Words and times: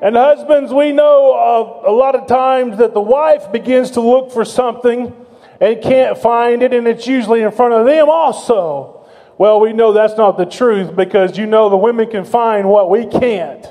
And 0.00 0.14
husbands, 0.14 0.72
we 0.72 0.92
know 0.92 1.34
of 1.36 1.84
a 1.84 1.90
lot 1.90 2.14
of 2.14 2.26
times 2.28 2.78
that 2.78 2.94
the 2.94 3.00
wife 3.00 3.50
begins 3.50 3.92
to 3.92 4.00
look 4.00 4.30
for 4.30 4.44
something 4.44 5.14
and 5.60 5.82
can't 5.82 6.16
find 6.16 6.62
it, 6.62 6.72
and 6.72 6.86
it's 6.86 7.06
usually 7.06 7.42
in 7.42 7.50
front 7.50 7.74
of 7.74 7.84
them 7.84 8.08
also. 8.08 9.06
Well, 9.38 9.60
we 9.60 9.72
know 9.72 9.92
that's 9.92 10.16
not 10.16 10.36
the 10.36 10.46
truth 10.46 10.94
because 10.94 11.36
you 11.36 11.46
know 11.46 11.68
the 11.68 11.76
women 11.76 12.10
can 12.10 12.24
find 12.24 12.68
what 12.68 12.90
we 12.90 13.06
can't. 13.06 13.66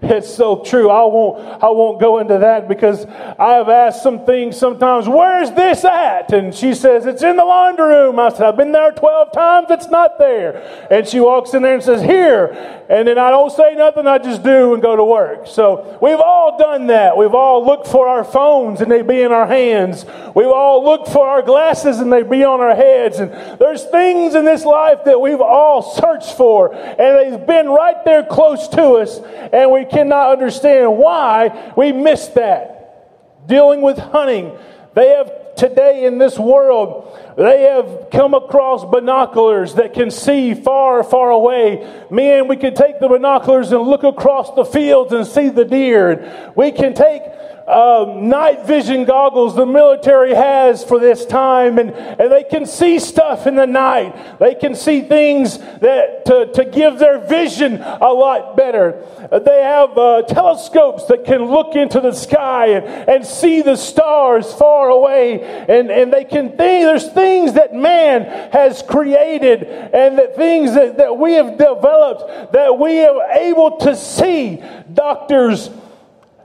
It's 0.10 0.34
so 0.34 0.62
true. 0.64 0.90
I 0.90 1.04
won't, 1.04 1.62
I 1.62 1.68
won't 1.68 2.00
go 2.00 2.18
into 2.18 2.38
that 2.38 2.68
because 2.68 3.04
I 3.38 3.54
have 3.54 3.68
asked 3.68 4.02
some 4.02 4.24
things 4.24 4.56
sometimes, 4.56 5.08
where's 5.08 5.50
this 5.52 5.84
at? 5.84 6.32
And 6.32 6.54
she 6.54 6.74
says, 6.74 7.06
it's 7.06 7.22
in 7.22 7.36
the 7.36 7.44
laundry 7.44 7.86
room. 7.86 8.18
I 8.18 8.30
said, 8.30 8.42
I've 8.42 8.56
been 8.56 8.72
there 8.72 8.92
12 8.92 9.32
times. 9.32 9.66
It's 9.70 9.88
not 9.88 10.18
there. 10.18 10.88
And 10.90 11.06
she 11.06 11.20
walks 11.20 11.54
in 11.54 11.62
there 11.62 11.74
and 11.74 11.82
says, 11.82 12.02
here. 12.02 12.86
And 12.88 13.06
then 13.06 13.18
I 13.18 13.30
don't 13.30 13.52
say 13.52 13.74
nothing. 13.76 14.06
I 14.06 14.18
just 14.18 14.42
do 14.42 14.74
and 14.74 14.82
go 14.82 14.96
to 14.96 15.04
work. 15.04 15.46
So 15.46 15.98
we've 16.02 16.18
all 16.18 16.58
done 16.58 16.88
that. 16.88 17.16
We've 17.16 17.34
all 17.34 17.64
looked 17.64 17.86
for 17.86 18.08
our 18.08 18.24
phones 18.24 18.80
and 18.80 18.90
they 18.90 19.02
be 19.02 19.20
in 19.20 19.32
our 19.32 19.46
hands. 19.46 20.04
We've 20.34 20.48
all 20.48 20.84
looked 20.84 21.08
for 21.08 21.28
our 21.28 21.42
glasses 21.42 22.00
and 22.00 22.12
they 22.12 22.22
be 22.22 22.42
on 22.42 22.60
our 22.60 22.74
heads. 22.74 23.20
And 23.20 23.30
there's 23.60 23.84
things 23.84 24.34
in 24.34 24.44
this 24.44 24.64
life 24.64 25.04
that 25.04 25.20
we've 25.20 25.40
all 25.40 25.82
searched 25.82 26.36
for 26.36 26.74
and 26.74 26.98
they've 26.98 27.46
been 27.46 27.68
right 27.68 28.04
there 28.04 28.24
close 28.24 28.66
to 28.68 28.94
us 28.94 29.20
and 29.52 29.70
we 29.70 29.84
cannot 29.90 30.32
understand 30.32 30.96
why 30.96 31.72
we 31.76 31.92
missed 31.92 32.34
that. 32.34 33.46
Dealing 33.46 33.82
with 33.82 33.98
hunting, 33.98 34.56
they 34.94 35.08
have 35.08 35.56
today 35.56 36.04
in 36.04 36.18
this 36.18 36.38
world, 36.38 37.18
they 37.36 37.62
have 37.62 38.08
come 38.10 38.34
across 38.34 38.84
binoculars 38.84 39.74
that 39.74 39.92
can 39.94 40.10
see 40.10 40.54
far, 40.54 41.04
far 41.04 41.30
away. 41.30 42.06
Man, 42.10 42.48
we 42.48 42.56
can 42.56 42.74
take 42.74 42.98
the 42.98 43.08
binoculars 43.08 43.70
and 43.72 43.82
look 43.82 44.02
across 44.02 44.54
the 44.54 44.64
fields 44.64 45.12
and 45.12 45.26
see 45.26 45.48
the 45.48 45.64
deer. 45.64 46.52
We 46.56 46.72
can 46.72 46.94
take 46.94 47.22
uh, 47.70 48.14
night 48.18 48.66
vision 48.66 49.04
goggles 49.04 49.54
the 49.54 49.66
military 49.66 50.34
has 50.34 50.84
for 50.84 50.98
this 50.98 51.24
time, 51.24 51.78
and, 51.78 51.90
and 51.90 52.30
they 52.32 52.44
can 52.44 52.66
see 52.66 52.98
stuff 52.98 53.46
in 53.46 53.54
the 53.54 53.66
night. 53.66 54.38
They 54.38 54.54
can 54.54 54.74
see 54.74 55.02
things 55.02 55.58
that 55.58 56.24
to, 56.26 56.50
to 56.52 56.64
give 56.64 56.98
their 56.98 57.18
vision 57.18 57.80
a 57.80 58.12
lot 58.12 58.56
better. 58.56 59.06
They 59.30 59.62
have 59.62 59.96
uh, 59.96 60.22
telescopes 60.22 61.06
that 61.06 61.24
can 61.24 61.44
look 61.44 61.76
into 61.76 62.00
the 62.00 62.12
sky 62.12 62.68
and, 62.68 63.08
and 63.08 63.26
see 63.26 63.62
the 63.62 63.76
stars 63.76 64.52
far 64.52 64.88
away, 64.88 65.42
and, 65.42 65.90
and 65.90 66.12
they 66.12 66.24
can 66.24 66.56
think 66.56 66.80
there's 66.90 67.08
things 67.12 67.52
that 67.54 67.74
man 67.74 68.50
has 68.52 68.82
created 68.82 69.62
and 69.62 70.18
that 70.18 70.36
things 70.36 70.74
that, 70.74 70.96
that 70.96 71.16
we 71.16 71.34
have 71.34 71.56
developed 71.56 72.52
that 72.52 72.78
we 72.78 73.04
are 73.04 73.32
able 73.32 73.76
to 73.78 73.94
see. 73.94 74.62
Doctors 74.92 75.70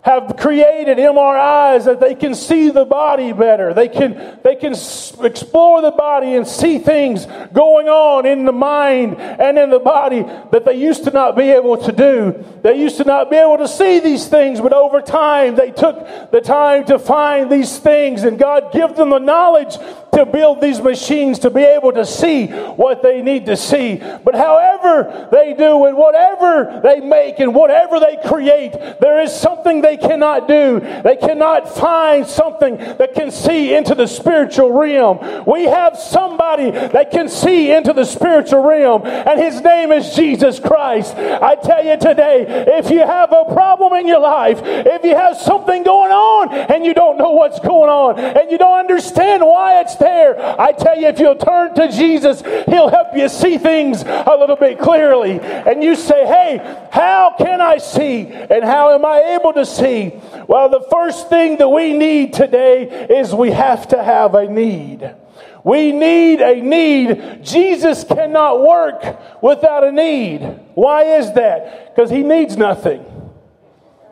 have 0.06 0.38
created 0.38 1.00
MRIs 1.00 1.86
that 1.86 2.00
they 2.00 2.14
can 2.14 2.36
see 2.36 2.70
the 2.70 2.86
body 2.86 3.34
better. 3.34 3.74
They 3.74 3.90
can, 3.90 4.40
they 4.44 4.56
can 4.56 4.74
explore 4.74 5.82
the 5.82 5.94
body 5.98 6.36
and 6.36 6.48
see 6.48 6.78
things 6.78 7.26
going 7.52 7.90
on 7.90 8.28
in 8.28 8.46
the 8.46 8.52
mind 8.52 9.18
and 9.18 9.58
in 9.58 9.72
the 9.72 9.80
body 9.80 10.22
that 10.22 10.64
they 10.64 10.76
used 10.76 11.06
to 11.06 11.12
not 11.12 11.36
be 11.36 11.50
able 11.50 11.78
to 11.78 11.92
do. 11.92 12.46
They 12.62 12.80
used 12.80 12.98
to 12.98 13.04
not 13.04 13.32
be 13.32 13.38
able 13.38 13.58
to 13.58 13.68
see 13.68 14.00
these 14.00 14.28
things, 14.28 14.62
but 14.62 14.74
over 14.74 15.02
time 15.02 15.56
they 15.56 15.72
took 15.72 16.30
the 16.30 16.40
time 16.40 16.86
to 16.86 17.00
find 17.00 17.52
these 17.52 17.80
things 17.80 18.22
and 18.24 18.38
God 18.38 18.72
give 18.72 18.96
them 18.96 19.10
the 19.10 19.18
knowledge 19.18 19.76
to 20.16 20.26
build 20.26 20.62
these 20.62 20.82
machines 20.82 21.40
to 21.40 21.50
be 21.50 21.62
able 21.62 21.92
to 21.94 22.06
see 22.06 22.48
what 22.48 23.04
they 23.04 23.22
need 23.22 23.46
to 23.46 23.58
see. 23.58 23.96
But 23.98 24.36
however 24.36 25.28
they 25.32 25.54
do 25.54 25.86
and 25.86 25.98
whatever 25.98 26.82
they 26.84 27.00
make 27.00 27.40
and 27.40 27.54
whatever 27.54 28.00
they 28.00 28.18
create, 28.26 28.72
there 29.00 29.22
is 29.22 29.34
something 29.34 29.82
they 29.82 29.98
cannot 29.98 30.48
do. 30.48 30.80
They 31.04 31.18
cannot 31.18 31.68
find 31.70 32.26
something 32.26 32.78
that 32.78 33.14
can 33.14 33.32
see 33.32 33.76
into 33.76 33.96
the 33.96 34.08
spiritual 34.08 34.72
realm. 34.72 35.20
We 35.46 35.64
have 35.64 35.98
somebody 35.98 36.72
that 36.72 37.12
can 37.12 37.30
see 37.30 37.72
into 37.72 37.94
the 37.94 38.06
spiritual 38.06 38.64
realm, 38.64 39.06
and 39.06 39.40
his 39.40 39.62
name 39.62 39.92
is 39.92 40.16
Jesus 40.16 40.60
Christ. 40.60 41.16
I 41.16 41.56
tell 41.56 41.84
you 41.84 41.98
today, 41.98 42.46
if 42.78 42.90
you 42.90 43.00
have 43.00 43.32
a 43.32 43.54
problem 43.54 43.94
in 43.94 44.08
your 44.08 44.20
life, 44.20 44.60
if 44.64 45.04
you 45.04 45.16
have 45.16 45.38
something 45.38 45.84
going 45.84 46.12
on 46.12 46.54
and 46.54 46.86
you 46.86 46.94
don't 46.94 47.18
know 47.18 47.32
what's 47.32 47.60
going 47.60 47.90
on, 47.90 48.20
and 48.20 48.52
you 48.52 48.58
don't 48.58 48.80
understand 48.80 49.44
why 49.44 49.82
it's 49.82 49.96
there. 50.06 50.60
I 50.60 50.72
tell 50.72 50.98
you, 50.98 51.08
if 51.08 51.20
you'll 51.20 51.36
turn 51.36 51.74
to 51.76 51.92
Jesus, 51.92 52.42
He'll 52.68 52.90
help 52.90 53.16
you 53.16 53.28
see 53.28 53.58
things 53.58 54.04
a 54.04 54.36
little 54.38 54.56
bit 54.56 54.80
clearly. 54.80 55.40
And 55.42 55.84
you 55.84 55.96
say, 55.96 56.26
hey, 56.26 56.88
how 56.92 57.34
can 57.38 57.60
I 57.62 57.78
see? 57.80 58.28
And 58.28 58.64
how 58.64 58.94
am 58.94 59.06
I 59.06 59.38
able 59.40 59.54
to 59.54 59.66
see? 59.66 60.14
Well, 60.48 60.70
the 60.70 60.86
first 60.92 61.30
thing 61.30 61.58
that 61.58 61.70
we 61.70 61.94
need 61.94 62.34
today 62.34 63.08
is 63.10 63.34
we 63.34 63.52
have 63.52 63.88
to 63.90 64.04
have 64.04 64.36
a 64.36 64.48
need. 64.48 65.16
We 65.64 65.92
need 65.92 66.42
a 66.42 66.62
need. 66.62 67.44
Jesus 67.44 68.04
cannot 68.04 68.62
work 68.62 69.42
without 69.42 69.84
a 69.84 69.92
need. 69.92 70.42
Why 70.76 71.04
is 71.18 71.34
that? 71.34 71.96
Because 71.96 72.12
he 72.12 72.22
needs 72.22 72.56
nothing. 72.56 73.04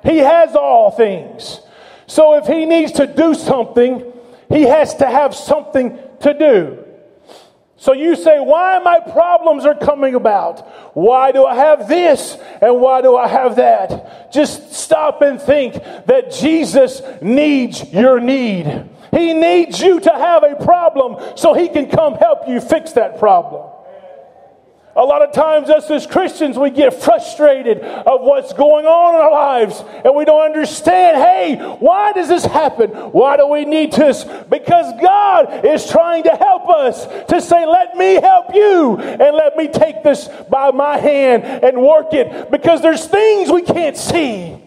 He 0.03 0.17
has 0.17 0.55
all 0.55 0.89
things. 0.91 1.61
So 2.07 2.35
if 2.35 2.47
he 2.47 2.65
needs 2.65 2.91
to 2.93 3.07
do 3.07 3.33
something, 3.35 4.12
he 4.53 4.63
has 4.63 4.95
to 4.95 5.07
have 5.07 5.33
something 5.33 5.97
to 6.21 6.33
do. 6.33 6.85
So 7.75 7.91
you 7.91 8.15
say, 8.15 8.39
why 8.39 8.79
my 8.79 8.99
problems 8.99 9.65
are 9.65 9.75
coming 9.75 10.15
about? 10.15 10.95
Why 10.95 11.31
do 11.31 11.43
I 11.43 11.55
have 11.55 11.89
this 11.89 12.37
and 12.61 12.79
why 12.79 13.01
do 13.01 13.17
I 13.17 13.27
have 13.27 13.57
that? 13.57 14.31
Just 14.31 14.73
stop 14.73 15.21
and 15.21 15.41
think 15.41 15.73
that 16.05 16.31
Jesus 16.31 17.01
needs 17.21 17.91
your 17.91 18.19
need. 18.19 18.89
He 19.11 19.33
needs 19.33 19.81
you 19.81 19.99
to 19.99 20.11
have 20.11 20.43
a 20.43 20.55
problem 20.63 21.35
so 21.35 21.53
he 21.53 21.67
can 21.67 21.89
come 21.89 22.13
help 22.13 22.47
you 22.47 22.61
fix 22.61 22.93
that 22.93 23.19
problem. 23.19 23.72
A 24.95 25.03
lot 25.03 25.23
of 25.23 25.33
times, 25.33 25.71
us 25.71 25.89
as 25.89 26.05
Christians, 26.05 26.55
we 26.55 26.69
get 26.69 26.93
frustrated 26.93 27.79
of 27.79 28.21
what's 28.21 28.53
going 28.53 28.85
on 28.85 29.15
in 29.15 29.21
our 29.21 29.31
lives 29.31 29.83
and 30.05 30.15
we 30.15 30.23
don't 30.23 30.43
understand 30.43 31.17
hey, 31.17 31.55
why 31.79 32.13
does 32.13 32.27
this 32.27 32.45
happen? 32.45 32.91
Why 32.91 33.37
do 33.37 33.47
we 33.47 33.65
need 33.65 33.91
this? 33.91 34.23
Because 34.23 34.93
God 35.01 35.65
is 35.65 35.89
trying 35.89 36.23
to 36.23 36.35
help 36.35 36.69
us 36.69 37.07
to 37.25 37.41
say, 37.41 37.65
let 37.65 37.97
me 37.97 38.21
help 38.21 38.53
you 38.53 38.97
and 38.99 39.35
let 39.35 39.57
me 39.57 39.67
take 39.67 40.03
this 40.03 40.29
by 40.51 40.69
my 40.69 40.97
hand 40.97 41.43
and 41.43 41.81
work 41.81 42.13
it 42.13 42.51
because 42.51 42.83
there's 42.83 43.07
things 43.07 43.49
we 43.49 43.63
can't 43.63 43.97
see. 43.97 44.61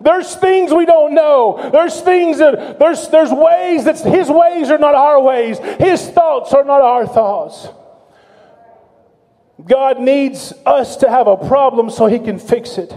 There's 0.00 0.34
things 0.36 0.72
we 0.72 0.86
don't 0.86 1.12
know. 1.12 1.68
There's 1.70 2.00
things 2.00 2.38
that, 2.38 2.78
there's, 2.78 3.08
there's 3.08 3.32
ways 3.32 3.84
that 3.84 3.98
His 3.98 4.30
ways 4.30 4.70
are 4.70 4.78
not 4.78 4.94
our 4.94 5.20
ways. 5.20 5.58
His 5.58 6.08
thoughts 6.08 6.54
are 6.54 6.64
not 6.64 6.80
our 6.80 7.06
thoughts. 7.06 7.68
God 9.64 10.00
needs 10.00 10.52
us 10.64 10.96
to 10.98 11.10
have 11.10 11.26
a 11.26 11.36
problem 11.36 11.90
so 11.90 12.06
he 12.06 12.18
can 12.18 12.38
fix 12.38 12.78
it. 12.78 12.94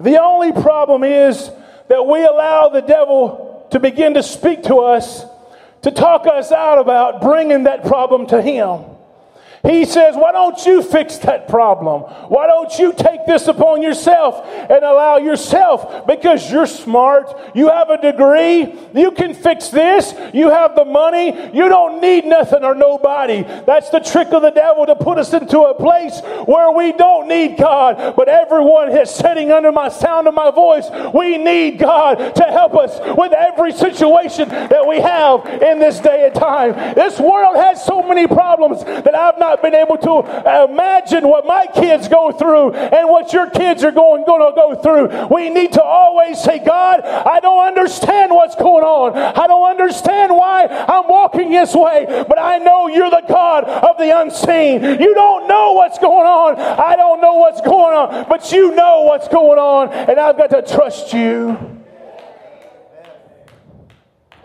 The 0.00 0.20
only 0.20 0.52
problem 0.52 1.04
is 1.04 1.50
that 1.88 2.06
we 2.06 2.24
allow 2.24 2.68
the 2.68 2.80
devil 2.80 3.66
to 3.70 3.78
begin 3.78 4.14
to 4.14 4.22
speak 4.22 4.64
to 4.64 4.76
us, 4.76 5.24
to 5.82 5.90
talk 5.90 6.26
us 6.26 6.52
out 6.52 6.78
about 6.78 7.20
bringing 7.20 7.64
that 7.64 7.84
problem 7.84 8.26
to 8.28 8.42
him. 8.42 8.80
He 9.62 9.84
says, 9.84 10.16
Why 10.16 10.32
don't 10.32 10.64
you 10.64 10.82
fix 10.82 11.18
that 11.18 11.46
problem? 11.46 12.02
Why 12.28 12.46
don't 12.46 12.78
you 12.78 12.94
take 12.94 13.26
this 13.26 13.46
upon 13.46 13.82
yourself 13.82 14.46
and 14.46 14.82
allow 14.82 15.18
yourself, 15.18 16.06
because 16.06 16.50
you're 16.50 16.66
smart, 16.66 17.28
you 17.54 17.68
have 17.68 17.90
a 17.90 18.00
degree, 18.00 18.74
you 18.94 19.10
can 19.10 19.34
fix 19.34 19.68
this, 19.68 20.14
you 20.32 20.48
have 20.48 20.76
the 20.76 20.86
money, 20.86 21.28
you 21.54 21.68
don't 21.68 22.00
need 22.00 22.24
nothing 22.24 22.64
or 22.64 22.74
nobody. 22.74 23.42
That's 23.42 23.90
the 23.90 24.00
trick 24.00 24.32
of 24.32 24.40
the 24.40 24.50
devil 24.50 24.86
to 24.86 24.96
put 24.96 25.18
us 25.18 25.32
into 25.34 25.60
a 25.60 25.74
place 25.74 26.20
where 26.46 26.72
we 26.72 26.92
don't 26.92 27.28
need 27.28 27.58
God, 27.58 28.16
but 28.16 28.28
everyone 28.28 28.96
is 28.96 29.10
sitting 29.10 29.52
under 29.52 29.72
my 29.72 29.90
sound 29.90 30.26
of 30.26 30.34
my 30.34 30.50
voice. 30.50 30.88
We 31.12 31.36
need 31.36 31.78
God 31.78 32.34
to 32.34 32.44
help 32.44 32.74
us 32.74 32.98
with 33.16 33.32
every 33.32 33.72
situation 33.72 34.48
that 34.48 34.86
we 34.86 35.00
have 35.00 35.46
in 35.62 35.78
this 35.78 36.00
day 36.00 36.26
and 36.26 36.34
time. 36.34 36.94
This 36.94 37.20
world 37.20 37.56
has 37.56 37.84
so 37.84 38.02
many 38.02 38.26
problems 38.26 38.82
that 38.84 39.14
I've 39.14 39.38
not 39.38 39.49
not 39.50 39.62
been 39.62 39.74
able 39.74 39.98
to 39.98 40.64
imagine 40.64 41.28
what 41.28 41.44
my 41.46 41.66
kids 41.66 42.08
go 42.08 42.32
through 42.32 42.72
and 42.72 43.08
what 43.08 43.32
your 43.32 43.50
kids 43.50 43.84
are 43.84 43.92
going, 43.92 44.24
going 44.24 44.40
to 44.40 44.56
go 44.56 44.74
through. 44.80 45.26
We 45.28 45.50
need 45.50 45.72
to 45.74 45.82
always 45.82 46.42
say, 46.42 46.64
God, 46.64 47.00
I 47.02 47.40
don't 47.40 47.66
understand 47.66 48.32
what's 48.32 48.54
going 48.56 48.70
going 48.70 48.84
on. 48.84 49.16
I 49.16 49.46
don't 49.46 49.70
understand 49.70 50.32
why 50.32 50.66
I'm 50.66 51.08
walking 51.08 51.50
this 51.50 51.74
way, 51.74 52.06
but 52.06 52.38
I 52.38 52.58
know 52.58 52.88
you're 52.88 53.10
the 53.10 53.24
God 53.28 53.64
of 53.64 53.98
the 53.98 54.18
unseen. 54.18 54.82
You 54.82 55.14
don't 55.14 55.48
know 55.48 55.72
what's 55.72 55.98
going 55.98 56.26
on. 56.26 56.58
I 56.58 56.96
don't 56.96 57.20
know 57.20 57.34
what's 57.34 57.60
going 57.60 57.94
on, 57.96 58.26
but 58.28 58.52
you 58.52 58.74
know 58.74 59.02
what's 59.02 59.28
going 59.28 59.58
on, 59.58 59.92
and 59.92 60.18
I've 60.18 60.36
got 60.36 60.50
to 60.50 60.62
trust 60.62 61.12
you. 61.12 61.78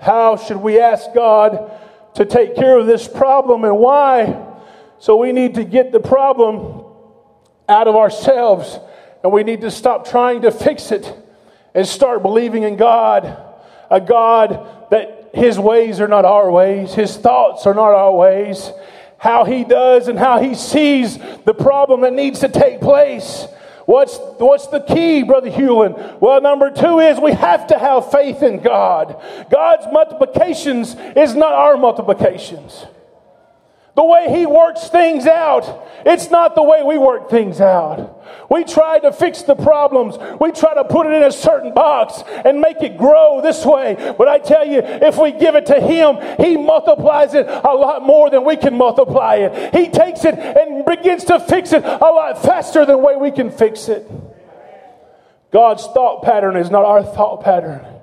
How 0.02 0.38
should 0.38 0.58
we 0.58 0.80
ask 0.80 1.14
God 1.14 1.72
to 2.16 2.26
take 2.26 2.56
care 2.56 2.78
of 2.78 2.86
this 2.86 3.08
problem 3.08 3.64
and 3.64 3.78
why? 3.78 4.55
So 5.00 5.18
we 5.18 5.32
need 5.32 5.56
to 5.56 5.64
get 5.64 5.92
the 5.92 6.00
problem 6.00 6.84
out 7.68 7.88
of 7.88 7.96
ourselves 7.96 8.80
and 9.24 9.32
we 9.32 9.44
need 9.44 9.62
to 9.62 9.72
stop 9.72 10.08
trying 10.08 10.44
to 10.44 10.52
fix 10.52 10.92
it 10.92 11.12
and 11.74 11.88
start 11.88 12.22
believing 12.22 12.64
in 12.64 12.78
God, 12.78 13.38
a 13.90 14.00
God 14.00 14.88
that 14.92 15.32
His 15.34 15.58
ways 15.60 16.00
are 16.00 16.08
not 16.08 16.26
our 16.26 16.50
ways, 16.52 16.94
His 16.94 17.18
thoughts 17.18 17.66
are 17.66 17.74
not 17.74 17.94
our 17.94 18.16
ways, 18.16 18.72
how 19.18 19.44
He 19.44 19.64
does 19.64 20.08
and 20.08 20.18
how 20.18 20.40
He 20.40 20.54
sees 20.54 21.18
the 21.18 21.54
problem 21.54 22.02
that 22.02 22.14
needs 22.14 22.40
to 22.42 22.50
take 22.50 22.80
place. 22.80 23.48
What's, 23.86 24.18
what's 24.38 24.68
the 24.68 24.80
key, 24.80 25.24
Brother 25.24 25.50
Hewlin? 25.52 26.20
Well, 26.20 26.42
number 26.42 26.72
two 26.72 27.00
is 27.00 27.20
we 27.20 27.34
have 27.34 27.68
to 27.68 27.78
have 27.78 28.12
faith 28.12 28.42
in 28.42 28.60
God. 28.60 29.22
God's 29.52 29.86
multiplications 29.92 30.96
is 31.16 31.36
not 31.36 31.54
our 31.54 31.78
multiplications. 31.78 32.86
The 33.96 34.04
way 34.04 34.28
He 34.30 34.46
works 34.46 34.90
things 34.90 35.26
out, 35.26 35.88
it's 36.06 36.30
not 36.30 36.54
the 36.54 36.64
way 36.64 36.84
we 36.84 36.98
work 36.98 37.30
things 37.30 37.62
out. 37.62 38.12
We 38.50 38.66
try 38.66 39.00
to 39.00 39.14
fix 39.14 39.44
the 39.44 39.56
problems. 39.56 40.18
We 40.40 40.52
try 40.52 40.74
to 40.74 40.84
put 40.84 41.08
it 41.08 41.14
in 41.14 41.24
a 41.24 41.32
certain 41.32 41.74
box 41.74 42.22
and 42.44 42.60
make 42.60 42.82
it 42.82 42.98
grow 42.98 43.42
this 43.42 43.66
way. 43.66 43.96
But 44.18 44.28
I 44.28 44.40
tell 44.40 44.68
you, 44.68 44.82
if 44.84 45.18
we 45.18 45.32
give 45.32 45.56
it 45.56 45.68
to 45.68 45.80
Him, 45.80 46.18
He 46.44 46.58
multiplies 46.58 47.34
it 47.34 47.48
a 47.48 47.74
lot 47.74 48.04
more 48.04 48.30
than 48.30 48.44
we 48.44 48.58
can 48.58 48.78
multiply 48.78 49.36
it. 49.36 49.74
He 49.74 49.90
takes 49.90 50.26
it 50.26 50.36
and 50.36 50.86
begins 50.86 51.24
to 51.26 51.40
fix 51.40 51.72
it 51.72 51.84
a 51.86 51.98
lot 51.98 52.44
faster 52.44 52.86
than 52.86 52.98
the 52.98 52.98
way 52.98 53.16
we 53.16 53.32
can 53.32 53.50
fix 53.50 53.88
it. 53.88 54.10
God's 55.52 55.86
thought 55.86 56.22
pattern 56.22 56.58
is 56.58 56.70
not 56.70 56.84
our 56.84 57.02
thought 57.02 57.44
pattern. 57.44 57.95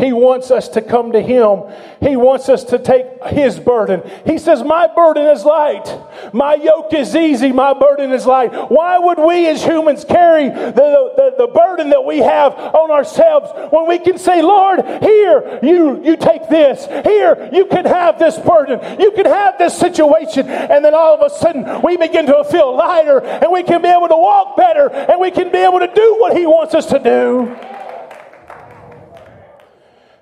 He 0.00 0.12
wants 0.14 0.50
us 0.50 0.68
to 0.70 0.80
come 0.80 1.12
to 1.12 1.20
Him. 1.20 1.64
He 2.00 2.16
wants 2.16 2.48
us 2.48 2.64
to 2.64 2.78
take 2.78 3.22
His 3.26 3.60
burden. 3.60 4.02
He 4.24 4.38
says, 4.38 4.62
My 4.62 4.88
burden 4.88 5.26
is 5.26 5.44
light. 5.44 5.94
My 6.32 6.54
yoke 6.54 6.94
is 6.94 7.14
easy. 7.14 7.52
My 7.52 7.74
burden 7.74 8.10
is 8.12 8.24
light. 8.24 8.52
Why 8.70 8.98
would 8.98 9.18
we 9.18 9.46
as 9.48 9.62
humans 9.62 10.04
carry 10.04 10.48
the, 10.48 10.72
the, 10.72 11.34
the 11.38 11.46
burden 11.48 11.90
that 11.90 12.04
we 12.04 12.18
have 12.18 12.54
on 12.54 12.90
ourselves 12.90 13.50
when 13.72 13.86
we 13.86 13.98
can 13.98 14.16
say, 14.16 14.40
Lord, 14.40 14.80
here, 15.02 15.60
you, 15.62 16.02
you 16.02 16.16
take 16.16 16.48
this. 16.48 16.86
Here, 17.04 17.50
you 17.52 17.66
can 17.66 17.84
have 17.84 18.18
this 18.18 18.38
burden. 18.38 18.80
You 18.98 19.10
can 19.12 19.26
have 19.26 19.58
this 19.58 19.78
situation. 19.78 20.48
And 20.48 20.82
then 20.82 20.94
all 20.94 21.14
of 21.14 21.30
a 21.30 21.34
sudden, 21.34 21.82
we 21.82 21.98
begin 21.98 22.26
to 22.26 22.42
feel 22.44 22.74
lighter 22.74 23.20
and 23.20 23.52
we 23.52 23.62
can 23.62 23.82
be 23.82 23.88
able 23.88 24.08
to 24.08 24.16
walk 24.16 24.56
better 24.56 24.88
and 24.90 25.20
we 25.20 25.30
can 25.30 25.52
be 25.52 25.58
able 25.58 25.80
to 25.80 25.92
do 25.94 26.16
what 26.18 26.36
He 26.36 26.46
wants 26.46 26.74
us 26.74 26.86
to 26.86 26.98
do. 26.98 27.56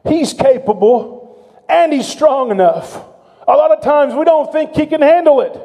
He's 0.06 0.32
capable 0.32 1.42
and 1.68 1.92
he's 1.92 2.06
strong 2.06 2.50
enough. 2.50 3.04
A 3.46 3.52
lot 3.52 3.70
of 3.70 3.82
times 3.82 4.14
we 4.14 4.24
don't 4.24 4.52
think 4.52 4.74
he 4.74 4.86
can 4.86 5.02
handle 5.02 5.40
it. 5.40 5.58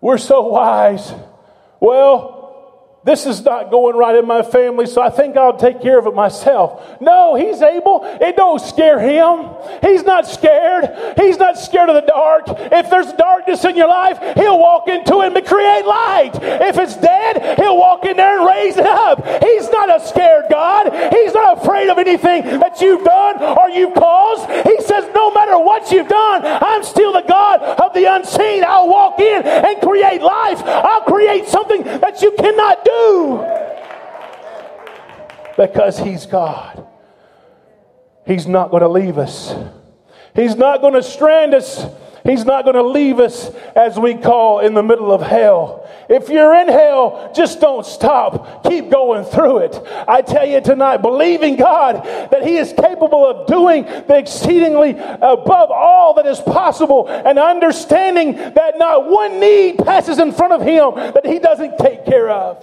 We're 0.00 0.18
so 0.18 0.46
wise. 0.48 1.12
Well, 1.80 2.37
this 3.08 3.24
is 3.24 3.42
not 3.42 3.70
going 3.70 3.96
right 3.96 4.14
in 4.14 4.26
my 4.26 4.42
family, 4.42 4.84
so 4.84 5.00
I 5.00 5.08
think 5.08 5.34
I'll 5.34 5.56
take 5.56 5.80
care 5.80 5.98
of 5.98 6.06
it 6.06 6.14
myself. 6.14 7.00
No, 7.00 7.36
he's 7.36 7.62
able. 7.62 8.02
It 8.04 8.36
don't 8.36 8.60
scare 8.60 9.00
him. 9.00 9.48
He's 9.80 10.02
not 10.04 10.26
scared. 10.26 11.16
He's 11.16 11.38
not 11.38 11.56
scared 11.58 11.88
of 11.88 11.94
the 11.94 12.06
dark. 12.06 12.44
If 12.48 12.90
there's 12.90 13.10
darkness 13.14 13.64
in 13.64 13.76
your 13.76 13.88
life, 13.88 14.18
he'll 14.36 14.58
walk 14.58 14.88
into 14.88 15.22
it 15.22 15.34
and 15.34 15.46
create 15.46 15.86
light. 15.86 16.32
If 16.34 16.76
it's 16.76 16.96
dead, 16.96 17.58
he'll 17.58 17.78
walk 17.78 18.04
in 18.04 18.18
there 18.18 18.40
and 18.40 18.46
raise 18.46 18.76
it 18.76 18.84
up. 18.84 19.24
He's 19.42 19.70
not 19.70 19.88
a 19.88 20.04
scared 20.04 20.44
God. 20.50 20.92
He's 21.10 21.32
not 21.32 21.62
afraid 21.62 21.88
of 21.88 21.96
anything 21.96 22.60
that 22.60 22.78
you've 22.82 23.04
done 23.04 23.42
or 23.42 23.70
you've 23.70 23.94
caused. 23.94 24.44
He 24.68 24.82
says, 24.82 25.08
no 25.14 25.32
matter 25.32 25.58
what 25.58 25.90
you've 25.90 26.08
done, 26.08 26.42
I'm 26.44 26.84
still 26.84 27.14
the 27.14 27.24
God 27.26 27.62
of 27.62 27.94
the 27.94 28.04
unseen. 28.04 28.64
I'll 28.64 28.88
walk 28.88 29.18
in 29.18 29.46
and 29.46 29.80
create 29.80 30.20
life. 30.20 30.60
I'll 30.62 31.08
create 31.08 31.48
something 31.48 31.82
you 32.22 32.32
cannot 32.32 32.84
do. 32.84 33.44
Because 35.56 35.98
He's 35.98 36.26
God. 36.26 36.86
He's 38.26 38.46
not 38.46 38.70
going 38.70 38.82
to 38.82 38.88
leave 38.88 39.18
us. 39.18 39.54
He's 40.34 40.54
not 40.54 40.80
going 40.80 40.94
to 40.94 41.02
strand 41.02 41.54
us. 41.54 41.84
He's 42.28 42.44
not 42.44 42.64
going 42.64 42.76
to 42.76 42.82
leave 42.82 43.20
us 43.20 43.48
as 43.74 43.98
we 43.98 44.14
call 44.14 44.60
in 44.60 44.74
the 44.74 44.82
middle 44.82 45.10
of 45.10 45.22
hell. 45.22 45.88
If 46.10 46.28
you're 46.28 46.54
in 46.56 46.68
hell, 46.68 47.32
just 47.34 47.58
don't 47.58 47.86
stop. 47.86 48.64
Keep 48.64 48.90
going 48.90 49.24
through 49.24 49.58
it. 49.60 49.80
I 50.06 50.20
tell 50.20 50.46
you 50.46 50.60
tonight, 50.60 50.98
believing 50.98 51.56
God 51.56 52.04
that 52.04 52.46
He 52.46 52.56
is 52.56 52.74
capable 52.74 53.24
of 53.26 53.46
doing 53.46 53.84
the 53.84 54.18
exceedingly 54.18 54.90
above 54.90 55.70
all 55.70 56.14
that 56.14 56.26
is 56.26 56.38
possible 56.40 57.08
and 57.08 57.38
understanding 57.38 58.32
that 58.34 58.74
not 58.76 59.08
one 59.08 59.40
need 59.40 59.78
passes 59.78 60.18
in 60.18 60.32
front 60.32 60.52
of 60.52 60.60
Him 60.60 61.12
that 61.14 61.24
He 61.24 61.38
doesn't 61.38 61.78
take 61.78 62.04
care 62.04 62.28
of. 62.28 62.62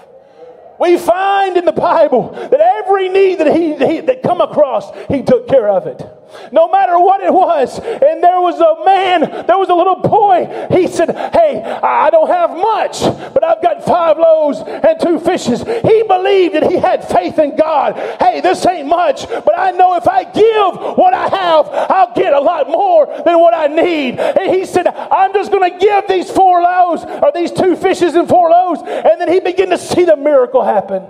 We 0.79 0.97
find 0.97 1.57
in 1.57 1.65
the 1.65 1.71
Bible 1.71 2.31
that 2.33 2.59
every 2.59 3.09
need 3.09 3.39
that 3.39 3.55
he, 3.55 3.75
he 3.77 4.01
that 4.01 4.21
come 4.21 4.41
across, 4.41 4.91
he 5.07 5.23
took 5.23 5.47
care 5.47 5.69
of 5.69 5.87
it 5.87 6.05
no 6.51 6.67
matter 6.67 6.99
what 6.99 7.21
it 7.21 7.33
was. 7.33 7.79
And 7.79 8.23
there 8.23 8.39
was 8.41 8.59
a 8.59 8.85
man, 8.85 9.45
there 9.47 9.57
was 9.57 9.69
a 9.69 9.75
little 9.75 9.95
boy. 9.95 10.67
He 10.71 10.87
said, 10.87 11.09
Hey, 11.33 11.61
I 11.61 12.09
don't 12.09 12.27
have 12.27 12.51
much, 12.51 13.01
but 13.33 13.43
I've 13.43 13.61
got 13.61 13.83
five 13.83 14.17
loaves 14.17 14.59
and 14.59 14.99
two 14.99 15.19
fishes. 15.19 15.61
He 15.61 16.03
believed 16.03 16.55
that 16.55 16.69
he 16.69 16.77
had 16.77 17.07
faith 17.07 17.39
in 17.39 17.55
God. 17.55 17.95
Hey, 18.19 18.41
this 18.41 18.65
ain't 18.65 18.87
much, 18.87 19.27
but 19.27 19.57
I 19.57 19.71
know 19.71 19.95
if 19.95 20.07
I 20.07 20.23
give 20.23 20.97
what 20.97 21.13
I 21.13 21.27
have, 21.27 21.67
I'll 21.69 22.13
get 22.13 22.33
a 22.33 22.39
lot 22.39 22.69
more 22.69 23.05
than 23.05 23.39
what 23.39 23.53
I 23.53 23.67
need. 23.67 24.19
And 24.19 24.53
he 24.53 24.65
said, 24.65 24.87
I'm 24.87 25.33
just 25.33 25.51
going 25.51 25.71
to 25.71 25.77
give 25.77 26.07
these 26.07 26.29
four 26.29 26.61
loaves 26.61 27.03
or 27.03 27.31
these 27.33 27.51
two 27.51 27.75
fishes 27.75 28.15
and 28.15 28.27
four 28.27 28.49
loaves. 28.49 28.81
And 28.81 29.19
then 29.19 29.31
he 29.31 29.39
began 29.39 29.69
to 29.69 29.77
see 29.77 30.05
the 30.05 30.15
miracle 30.15 30.63
happen. 30.63 31.03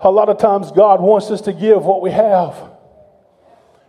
A 0.00 0.10
lot 0.10 0.28
of 0.28 0.38
times, 0.38 0.72
God 0.72 1.00
wants 1.00 1.30
us 1.30 1.42
to 1.42 1.52
give 1.52 1.84
what 1.84 2.02
we 2.02 2.10
have. 2.10 2.71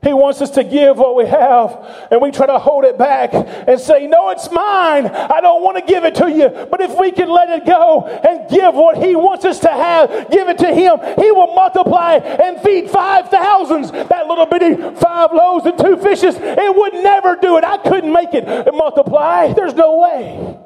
He 0.03 0.13
wants 0.13 0.41
us 0.41 0.49
to 0.51 0.63
give 0.63 0.97
what 0.97 1.15
we 1.15 1.25
have, 1.25 2.07
and 2.11 2.21
we 2.21 2.31
try 2.31 2.45
to 2.45 2.59
hold 2.59 2.83
it 2.83 2.97
back 2.97 3.33
and 3.33 3.79
say, 3.79 4.07
No, 4.07 4.29
it's 4.29 4.51
mine. 4.51 5.07
I 5.07 5.39
don't 5.41 5.63
want 5.63 5.77
to 5.77 5.83
give 5.83 6.03
it 6.03 6.15
to 6.15 6.29
you. 6.29 6.49
But 6.69 6.81
if 6.81 6.97
we 6.99 7.11
can 7.11 7.29
let 7.29 7.49
it 7.49 7.65
go 7.65 8.05
and 8.05 8.49
give 8.49 8.73
what 8.73 8.97
He 8.97 9.15
wants 9.15 9.45
us 9.45 9.59
to 9.59 9.69
have, 9.69 10.29
give 10.29 10.49
it 10.49 10.57
to 10.59 10.67
Him, 10.67 10.99
He 11.17 11.31
will 11.31 11.53
multiply 11.53 12.15
and 12.15 12.59
feed 12.61 12.89
five 12.89 13.29
thousands. 13.29 13.91
That 13.91 14.27
little 14.27 14.45
bitty 14.45 14.75
five 14.99 15.31
loaves 15.31 15.65
and 15.65 15.77
two 15.77 15.97
fishes, 15.97 16.35
it 16.37 16.75
would 16.75 16.93
never 16.93 17.35
do 17.35 17.57
it. 17.57 17.63
I 17.63 17.77
couldn't 17.77 18.11
make 18.11 18.33
it 18.33 18.45
multiply. 18.73 19.53
There's 19.53 19.73
no 19.73 19.97
way. 19.97 20.62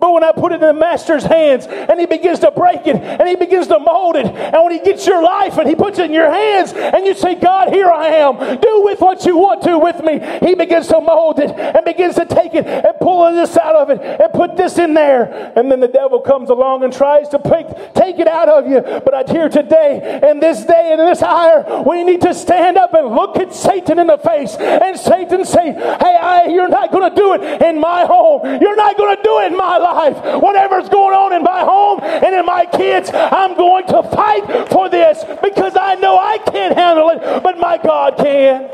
But 0.00 0.14
when 0.14 0.24
I 0.24 0.32
put 0.32 0.52
it 0.52 0.56
in 0.56 0.60
the 0.62 0.72
master's 0.72 1.24
hands 1.24 1.66
and 1.66 2.00
he 2.00 2.06
begins 2.06 2.38
to 2.38 2.50
break 2.50 2.86
it 2.86 2.96
and 2.96 3.28
he 3.28 3.36
begins 3.36 3.66
to 3.66 3.78
mold 3.78 4.16
it, 4.16 4.24
and 4.24 4.64
when 4.64 4.72
he 4.72 4.80
gets 4.80 5.06
your 5.06 5.22
life 5.22 5.58
and 5.58 5.68
he 5.68 5.74
puts 5.74 5.98
it 5.98 6.06
in 6.06 6.12
your 6.12 6.32
hands 6.32 6.72
and 6.72 7.04
you 7.04 7.14
say, 7.14 7.34
God, 7.34 7.68
here 7.68 7.90
I 7.90 8.06
am, 8.06 8.60
do 8.60 8.82
with 8.82 9.00
what 9.00 9.26
you 9.26 9.36
want 9.36 9.62
to 9.64 9.78
with 9.78 10.02
me, 10.02 10.18
he 10.40 10.54
begins 10.54 10.88
to 10.88 11.00
mold 11.02 11.38
it 11.38 11.50
and 11.50 11.84
begins 11.84 12.14
to 12.14 12.24
take 12.24 12.54
it 12.54 12.66
and 12.66 12.94
pull 12.98 13.30
this 13.30 13.58
out 13.58 13.76
of 13.76 13.90
it 13.90 14.00
and 14.00 14.32
put 14.32 14.56
this 14.56 14.78
in 14.78 14.94
there. 14.94 15.52
And 15.54 15.70
then 15.70 15.80
the 15.80 15.88
devil 15.88 16.20
comes 16.20 16.48
along 16.48 16.82
and 16.82 16.92
tries 16.92 17.28
to 17.28 17.38
pick, 17.38 17.66
take 17.92 18.18
it 18.18 18.26
out 18.26 18.48
of 18.48 18.66
you. 18.68 18.80
But 18.80 19.12
I 19.12 19.30
hear 19.30 19.50
today, 19.50 20.20
in 20.30 20.40
this 20.40 20.64
day, 20.64 20.92
and 20.92 21.00
this 21.00 21.22
hour, 21.22 21.84
we 21.86 22.04
need 22.04 22.22
to 22.22 22.32
stand 22.32 22.78
up 22.78 22.94
and 22.94 23.14
look 23.14 23.36
at 23.36 23.54
Satan 23.54 23.98
in 23.98 24.06
the 24.06 24.16
face 24.18 24.56
and 24.56 24.98
Satan 24.98 25.44
say, 25.44 25.72
Hey, 25.72 26.16
I, 26.16 26.46
you're 26.48 26.68
not 26.68 26.90
going 26.90 27.10
to 27.10 27.14
do 27.14 27.34
it 27.34 27.62
in 27.62 27.78
my 27.78 28.06
home. 28.06 28.40
You're 28.62 28.76
not 28.76 28.96
going 28.96 29.16
to 29.16 29.22
do 29.22 29.40
it 29.40 29.52
in 29.52 29.58
my 29.58 29.76
life 29.76 29.89
life. 29.92 30.42
Whatever's 30.42 30.88
going 30.88 31.14
on 31.14 31.32
in 31.32 31.42
my 31.42 31.60
home 31.60 32.00
and 32.02 32.34
in 32.34 32.46
my 32.46 32.66
kids, 32.66 33.10
I'm 33.12 33.56
going 33.56 33.86
to 33.88 34.02
fight 34.02 34.68
for 34.68 34.88
this 34.88 35.24
because 35.42 35.76
I 35.76 35.94
know 35.96 36.18
I 36.18 36.38
can't 36.38 36.74
handle 36.74 37.10
it, 37.10 37.42
but 37.42 37.58
my 37.58 37.78
God 37.78 38.16
can. 38.16 38.70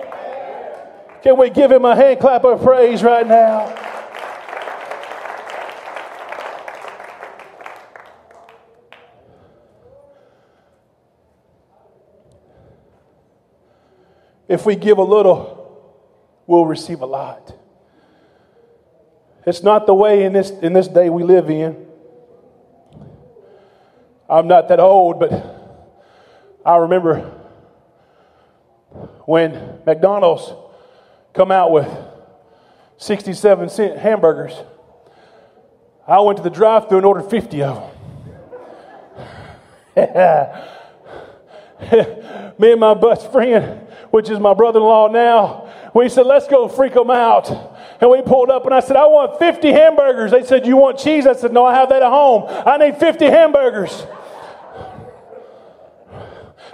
Can 1.22 1.36
we 1.38 1.50
give 1.50 1.72
him 1.72 1.84
a 1.84 1.96
hand 1.96 2.20
clap 2.20 2.44
of 2.44 2.62
praise 2.62 3.02
right 3.02 3.26
now? 3.26 3.74
If 14.48 14.64
we 14.64 14.76
give 14.76 14.98
a 14.98 15.02
little, 15.02 15.92
we'll 16.46 16.66
receive 16.66 17.00
a 17.00 17.06
lot. 17.06 17.52
It's 19.46 19.62
not 19.62 19.86
the 19.86 19.94
way 19.94 20.24
in 20.24 20.32
this, 20.32 20.50
in 20.50 20.72
this 20.72 20.88
day 20.88 21.08
we 21.08 21.22
live 21.22 21.48
in. 21.48 21.86
I'm 24.28 24.48
not 24.48 24.68
that 24.68 24.80
old, 24.80 25.20
but 25.20 25.32
I 26.64 26.78
remember 26.78 27.20
when 29.24 29.80
McDonald's 29.86 30.52
come 31.32 31.52
out 31.52 31.70
with 31.70 31.88
67 32.96 33.68
cent 33.68 33.98
hamburgers, 33.98 34.52
I 36.08 36.20
went 36.20 36.38
to 36.38 36.42
the 36.42 36.50
drive 36.50 36.88
through 36.88 36.98
and 36.98 37.06
ordered 37.06 37.30
50 37.30 37.62
of 37.62 37.92
them. 39.94 40.64
Me 42.58 42.72
and 42.72 42.80
my 42.80 42.94
best 42.94 43.30
friend, 43.30 43.86
which 44.10 44.28
is 44.28 44.40
my 44.40 44.54
brother 44.54 44.80
in 44.80 44.84
law 44.84 45.08
now, 45.08 45.70
we 45.94 46.08
said, 46.08 46.26
let's 46.26 46.48
go 46.48 46.68
freak 46.68 46.94
them 46.94 47.10
out. 47.10 47.75
And 48.00 48.10
we 48.10 48.20
pulled 48.22 48.50
up 48.50 48.64
and 48.66 48.74
I 48.74 48.80
said, 48.80 48.96
I 48.96 49.06
want 49.06 49.38
50 49.38 49.70
hamburgers. 49.70 50.30
They 50.30 50.44
said, 50.44 50.66
You 50.66 50.76
want 50.76 50.98
cheese? 50.98 51.26
I 51.26 51.32
said, 51.32 51.52
No, 51.52 51.64
I 51.64 51.74
have 51.74 51.88
that 51.88 52.02
at 52.02 52.08
home. 52.08 52.44
I 52.48 52.76
need 52.76 52.96
50 52.98 53.24
hamburgers. 53.26 54.06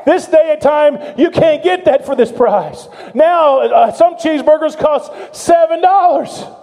This 0.04 0.26
day 0.26 0.50
and 0.52 0.60
time, 0.60 0.98
you 1.16 1.30
can't 1.30 1.62
get 1.62 1.84
that 1.84 2.04
for 2.04 2.16
this 2.16 2.32
price. 2.32 2.88
Now, 3.14 3.60
uh, 3.60 3.92
some 3.92 4.14
cheeseburgers 4.14 4.76
cost 4.76 5.12
$7. 5.32 6.58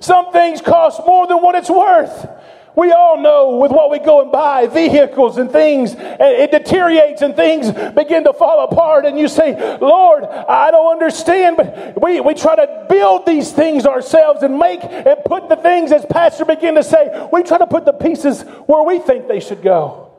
Some 0.00 0.32
things 0.32 0.62
cost 0.62 1.02
more 1.06 1.26
than 1.26 1.38
what 1.38 1.54
it's 1.56 1.68
worth. 1.68 2.26
We 2.76 2.92
all 2.92 3.20
know 3.20 3.56
with 3.56 3.72
what 3.72 3.90
we 3.90 3.98
go 3.98 4.22
and 4.22 4.30
buy, 4.30 4.66
vehicles 4.66 5.36
and 5.38 5.50
things, 5.50 5.94
it 5.98 6.50
deteriorates 6.50 7.22
and 7.22 7.34
things 7.34 7.72
begin 7.92 8.24
to 8.24 8.32
fall 8.32 8.64
apart. 8.64 9.04
And 9.04 9.18
you 9.18 9.26
say, 9.26 9.78
Lord, 9.78 10.24
I 10.24 10.70
don't 10.70 10.92
understand, 10.92 11.56
but 11.56 12.00
we, 12.00 12.20
we 12.20 12.34
try 12.34 12.54
to 12.54 12.86
build 12.88 13.26
these 13.26 13.50
things 13.50 13.84
ourselves 13.84 14.42
and 14.42 14.58
make 14.58 14.84
and 14.84 15.18
put 15.24 15.48
the 15.48 15.56
things, 15.56 15.90
as 15.92 16.06
Pastor 16.06 16.44
began 16.44 16.74
to 16.76 16.84
say, 16.84 17.28
we 17.32 17.42
try 17.42 17.58
to 17.58 17.66
put 17.66 17.84
the 17.84 17.92
pieces 17.92 18.42
where 18.66 18.82
we 18.84 19.00
think 19.00 19.26
they 19.26 19.40
should 19.40 19.62
go. 19.62 20.12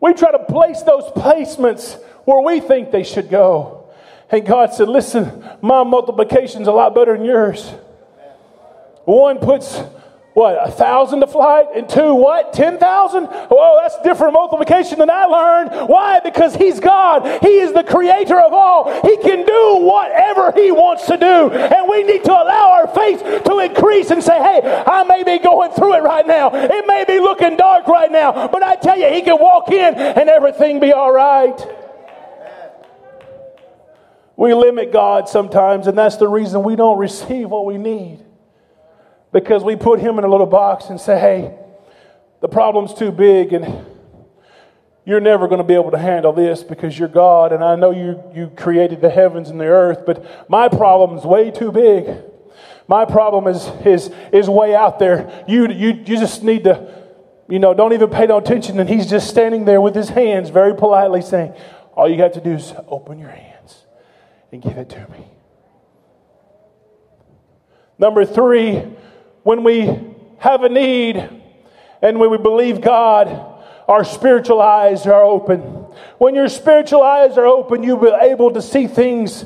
We 0.00 0.14
try 0.14 0.32
to 0.32 0.44
place 0.44 0.82
those 0.82 1.04
placements 1.12 2.02
where 2.24 2.40
we 2.40 2.60
think 2.60 2.90
they 2.90 3.04
should 3.04 3.28
go. 3.28 3.90
And 4.30 4.46
God 4.46 4.72
said, 4.72 4.88
Listen, 4.88 5.44
my 5.60 5.82
multiplication's 5.84 6.68
a 6.68 6.72
lot 6.72 6.94
better 6.94 7.16
than 7.16 7.26
yours. 7.26 7.68
One 9.04 9.38
puts 9.38 9.80
what 10.40 10.56
a 10.66 10.70
thousand 10.70 11.20
to 11.20 11.26
flight 11.26 11.66
and 11.74 11.86
two 11.86 12.14
what 12.14 12.54
ten 12.54 12.78
thousand? 12.78 13.28
Oh 13.30 13.78
that's 13.82 14.00
different 14.00 14.32
multiplication 14.32 14.98
than 14.98 15.10
i 15.10 15.24
learned. 15.24 15.86
Why? 15.86 16.18
Because 16.20 16.54
he's 16.56 16.80
god. 16.80 17.42
He 17.42 17.58
is 17.58 17.74
the 17.74 17.84
creator 17.84 18.40
of 18.40 18.54
all. 18.54 18.90
He 19.02 19.18
can 19.18 19.44
do 19.44 19.84
whatever 19.84 20.50
he 20.52 20.72
wants 20.72 21.04
to 21.08 21.18
do. 21.18 21.50
And 21.52 21.86
we 21.90 22.04
need 22.04 22.24
to 22.24 22.32
allow 22.32 22.70
our 22.72 22.88
faith 22.88 23.44
to 23.44 23.58
increase 23.58 24.10
and 24.10 24.24
say 24.24 24.38
hey 24.38 24.82
i 24.86 25.04
may 25.04 25.24
be 25.24 25.38
going 25.44 25.72
through 25.72 25.96
it 25.96 26.02
right 26.02 26.26
now. 26.26 26.48
It 26.54 26.86
may 26.86 27.04
be 27.06 27.20
looking 27.20 27.58
dark 27.58 27.86
right 27.86 28.10
now 28.10 28.48
but 28.48 28.62
i 28.62 28.76
tell 28.76 28.98
you 28.98 29.08
he 29.08 29.20
can 29.20 29.36
walk 29.38 29.70
in 29.70 29.94
and 29.94 30.30
everything 30.30 30.80
be 30.80 30.94
all 30.94 31.12
right. 31.12 31.58
We 34.36 34.54
limit 34.54 34.90
god 34.90 35.28
sometimes 35.28 35.86
and 35.86 35.98
that's 35.98 36.16
the 36.16 36.28
reason 36.28 36.62
we 36.62 36.76
don't 36.76 36.96
receive 36.96 37.50
what 37.50 37.66
we 37.66 37.76
need 37.76 38.24
because 39.32 39.62
we 39.62 39.76
put 39.76 40.00
him 40.00 40.18
in 40.18 40.24
a 40.24 40.28
little 40.28 40.46
box 40.46 40.86
and 40.86 41.00
say, 41.00 41.18
hey, 41.18 41.54
the 42.40 42.48
problem's 42.48 42.94
too 42.94 43.12
big 43.12 43.52
and 43.52 43.86
you're 45.04 45.20
never 45.20 45.48
going 45.48 45.58
to 45.58 45.64
be 45.64 45.74
able 45.74 45.90
to 45.90 45.98
handle 45.98 46.32
this 46.32 46.62
because 46.62 46.98
you're 46.98 47.08
God 47.08 47.52
and 47.52 47.64
I 47.64 47.76
know 47.76 47.90
you, 47.90 48.22
you 48.34 48.52
created 48.56 49.00
the 49.00 49.10
heavens 49.10 49.50
and 49.50 49.60
the 49.60 49.66
earth, 49.66 50.04
but 50.06 50.50
my 50.50 50.68
problem 50.68 51.16
is 51.16 51.24
way 51.24 51.50
too 51.50 51.72
big. 51.72 52.08
My 52.90 53.04
problem 53.04 53.46
is, 53.46 53.68
is, 53.86 54.10
is 54.32 54.48
way 54.48 54.74
out 54.74 54.98
there. 54.98 55.44
You, 55.46 55.68
you, 55.70 55.90
you 55.90 56.16
just 56.16 56.42
need 56.42 56.64
to, 56.64 56.92
you 57.48 57.60
know, 57.60 57.72
don't 57.72 57.92
even 57.92 58.10
pay 58.10 58.26
no 58.26 58.38
attention. 58.38 58.80
And 58.80 58.88
he's 58.88 59.08
just 59.08 59.28
standing 59.30 59.64
there 59.64 59.80
with 59.80 59.94
his 59.94 60.08
hands 60.08 60.50
very 60.50 60.74
politely 60.74 61.22
saying, 61.22 61.54
All 61.94 62.10
you 62.10 62.20
have 62.20 62.32
to 62.32 62.40
do 62.40 62.54
is 62.54 62.74
open 62.88 63.20
your 63.20 63.30
hands 63.30 63.86
and 64.50 64.60
give 64.60 64.76
it 64.76 64.88
to 64.90 65.06
me. 65.10 65.24
Number 67.96 68.24
three, 68.24 68.82
when 69.42 69.64
we 69.64 69.98
have 70.38 70.62
a 70.62 70.68
need 70.68 71.16
and 72.02 72.18
when 72.18 72.30
we 72.30 72.38
believe 72.38 72.80
God, 72.80 73.28
our 73.88 74.04
spiritual 74.04 74.60
eyes 74.60 75.06
are 75.06 75.22
open. 75.22 75.60
When 76.18 76.34
your 76.34 76.48
spiritual 76.48 77.02
eyes 77.02 77.36
are 77.36 77.46
open, 77.46 77.82
you'll 77.82 77.98
be 77.98 78.08
able 78.08 78.52
to 78.52 78.62
see 78.62 78.86
things 78.86 79.44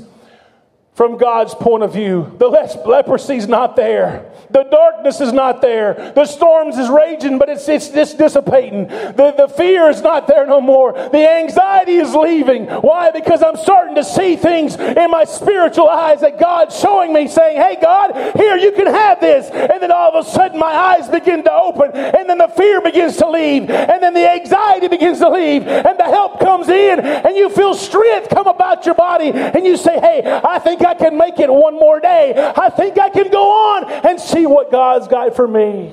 from 0.94 1.18
God's 1.18 1.54
point 1.56 1.82
of 1.82 1.92
view. 1.92 2.32
The 2.38 2.48
leprosy 2.86 3.36
is 3.36 3.48
not 3.48 3.74
there. 3.74 4.30
The 4.50 4.62
darkness 4.62 5.20
is 5.20 5.32
not 5.32 5.60
there. 5.60 6.12
The 6.14 6.24
storms 6.24 6.78
is 6.78 6.88
raging, 6.88 7.38
but 7.38 7.48
it's, 7.48 7.68
it's, 7.68 7.88
it's 7.88 8.14
dissipating. 8.14 8.86
The, 8.86 9.34
the 9.36 9.48
fear 9.48 9.88
is 9.90 10.02
not 10.02 10.28
there 10.28 10.46
no 10.46 10.60
more. 10.60 10.92
The 10.92 11.28
anxiety 11.28 11.96
is 11.96 12.14
leaving. 12.14 12.66
Why? 12.66 13.10
Because 13.10 13.42
I'm 13.42 13.56
starting 13.56 13.96
to 13.96 14.04
see 14.04 14.36
things 14.36 14.76
in 14.76 15.10
my 15.10 15.24
spiritual 15.24 15.88
eyes 15.88 16.20
that 16.20 16.38
God's 16.38 16.78
showing 16.78 17.12
me, 17.12 17.26
saying, 17.26 17.56
Hey, 17.56 17.76
God, 17.82 18.36
here, 18.36 18.56
you 18.56 18.70
can 18.70 18.86
have 18.86 19.20
this. 19.20 19.50
And 19.50 19.82
then 19.82 19.90
all 19.90 20.16
of 20.16 20.24
a 20.24 20.30
sudden, 20.30 20.60
my 20.60 20.72
eyes 20.72 21.08
begin 21.08 21.42
to 21.42 21.52
open, 21.52 21.90
and 21.92 22.30
then 22.30 22.38
the 22.38 22.52
fear 22.56 22.80
begins 22.80 23.16
to 23.16 23.28
leave, 23.28 23.68
and 23.68 24.00
then 24.00 24.14
the 24.14 24.30
anxiety 24.30 24.86
begins 24.86 25.18
to 25.18 25.28
leave, 25.28 25.66
and 25.66 25.98
the 25.98 26.04
help 26.04 26.38
comes 26.38 26.68
in, 26.68 27.00
and 27.00 27.36
you 27.36 27.50
feel 27.50 27.74
strength 27.74 28.28
come 28.28 28.46
about 28.46 28.86
your 28.86 28.94
body, 28.94 29.32
and 29.32 29.66
you 29.66 29.76
say, 29.76 29.98
Hey, 29.98 30.22
I 30.24 30.60
think 30.60 30.83
I 30.84 30.94
can 30.94 31.16
make 31.16 31.38
it 31.38 31.52
one 31.52 31.74
more 31.74 32.00
day. 32.00 32.34
I 32.56 32.70
think 32.70 32.98
I 32.98 33.08
can 33.08 33.30
go 33.30 33.74
on 33.74 33.90
and 34.06 34.20
see 34.20 34.46
what 34.46 34.70
God's 34.70 35.08
got 35.08 35.34
for 35.34 35.48
me. 35.48 35.92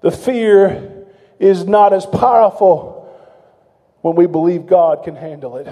The 0.00 0.10
fear 0.10 1.06
is 1.38 1.66
not 1.66 1.92
as 1.92 2.06
powerful 2.06 2.96
when 4.00 4.16
we 4.16 4.26
believe 4.26 4.66
God 4.66 5.04
can 5.04 5.14
handle 5.16 5.56
it. 5.58 5.68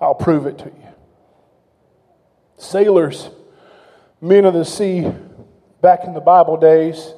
I'll 0.00 0.14
prove 0.14 0.46
it 0.46 0.58
to 0.58 0.64
you. 0.66 0.88
Sailors, 2.58 3.30
men 4.20 4.44
of 4.44 4.54
the 4.54 4.64
sea, 4.64 5.10
back 5.80 6.04
in 6.04 6.14
the 6.14 6.20
Bible 6.20 6.56
days, 6.56 7.12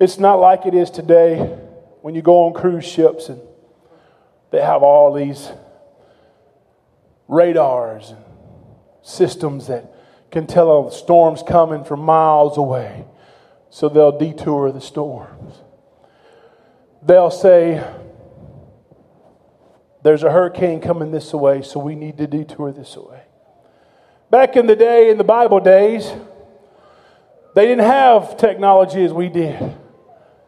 it's 0.00 0.18
not 0.18 0.36
like 0.36 0.66
it 0.66 0.74
is 0.74 0.90
today 0.90 1.38
when 2.02 2.14
you 2.14 2.22
go 2.22 2.46
on 2.46 2.54
cruise 2.54 2.84
ships 2.84 3.28
and 3.28 3.40
they 4.50 4.60
have 4.60 4.82
all 4.82 5.12
these 5.12 5.50
radars 7.26 8.10
and 8.10 8.24
systems 9.02 9.66
that 9.66 9.94
can 10.30 10.46
tell 10.46 10.86
a 10.86 10.92
storm's 10.92 11.42
coming 11.42 11.84
from 11.84 12.00
miles 12.00 12.58
away. 12.58 13.04
So 13.70 13.88
they'll 13.88 14.16
detour 14.16 14.72
the 14.72 14.80
storms. 14.80 15.54
They'll 17.02 17.30
say, 17.30 17.84
There's 20.02 20.22
a 20.22 20.30
hurricane 20.30 20.80
coming 20.80 21.10
this 21.10 21.32
way, 21.32 21.62
so 21.62 21.78
we 21.80 21.94
need 21.94 22.16
to 22.18 22.26
detour 22.26 22.72
this 22.72 22.96
way. 22.96 23.22
Back 24.30 24.56
in 24.56 24.66
the 24.66 24.76
day, 24.76 25.10
in 25.10 25.18
the 25.18 25.24
Bible 25.24 25.60
days, 25.60 26.10
they 27.54 27.66
didn't 27.66 27.86
have 27.86 28.36
technology 28.36 29.04
as 29.04 29.12
we 29.12 29.28
did. 29.28 29.76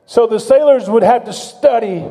So 0.07 0.27
the 0.27 0.41
sailors 0.41 0.89
would 0.89 1.03
have 1.03 1.25
to 1.25 1.33
study 1.33 2.05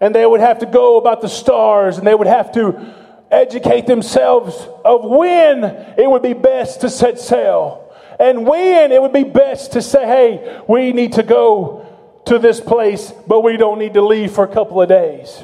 and 0.00 0.14
they 0.14 0.26
would 0.26 0.40
have 0.40 0.58
to 0.60 0.66
go 0.66 0.98
about 0.98 1.20
the 1.20 1.28
stars 1.28 1.98
and 1.98 2.06
they 2.06 2.14
would 2.14 2.26
have 2.26 2.52
to 2.52 2.94
educate 3.30 3.86
themselves 3.86 4.68
of 4.84 5.04
when 5.04 5.64
it 5.64 6.08
would 6.08 6.22
be 6.22 6.34
best 6.34 6.82
to 6.82 6.90
set 6.90 7.18
sail 7.18 7.84
and 8.18 8.46
when 8.46 8.92
it 8.92 9.00
would 9.00 9.12
be 9.12 9.24
best 9.24 9.72
to 9.72 9.82
say, 9.82 10.06
hey, 10.06 10.62
we 10.68 10.92
need 10.92 11.14
to 11.14 11.22
go 11.22 12.22
to 12.26 12.38
this 12.38 12.60
place, 12.60 13.12
but 13.26 13.40
we 13.40 13.56
don't 13.56 13.78
need 13.78 13.94
to 13.94 14.02
leave 14.02 14.32
for 14.32 14.44
a 14.44 14.52
couple 14.52 14.80
of 14.80 14.88
days. 14.88 15.42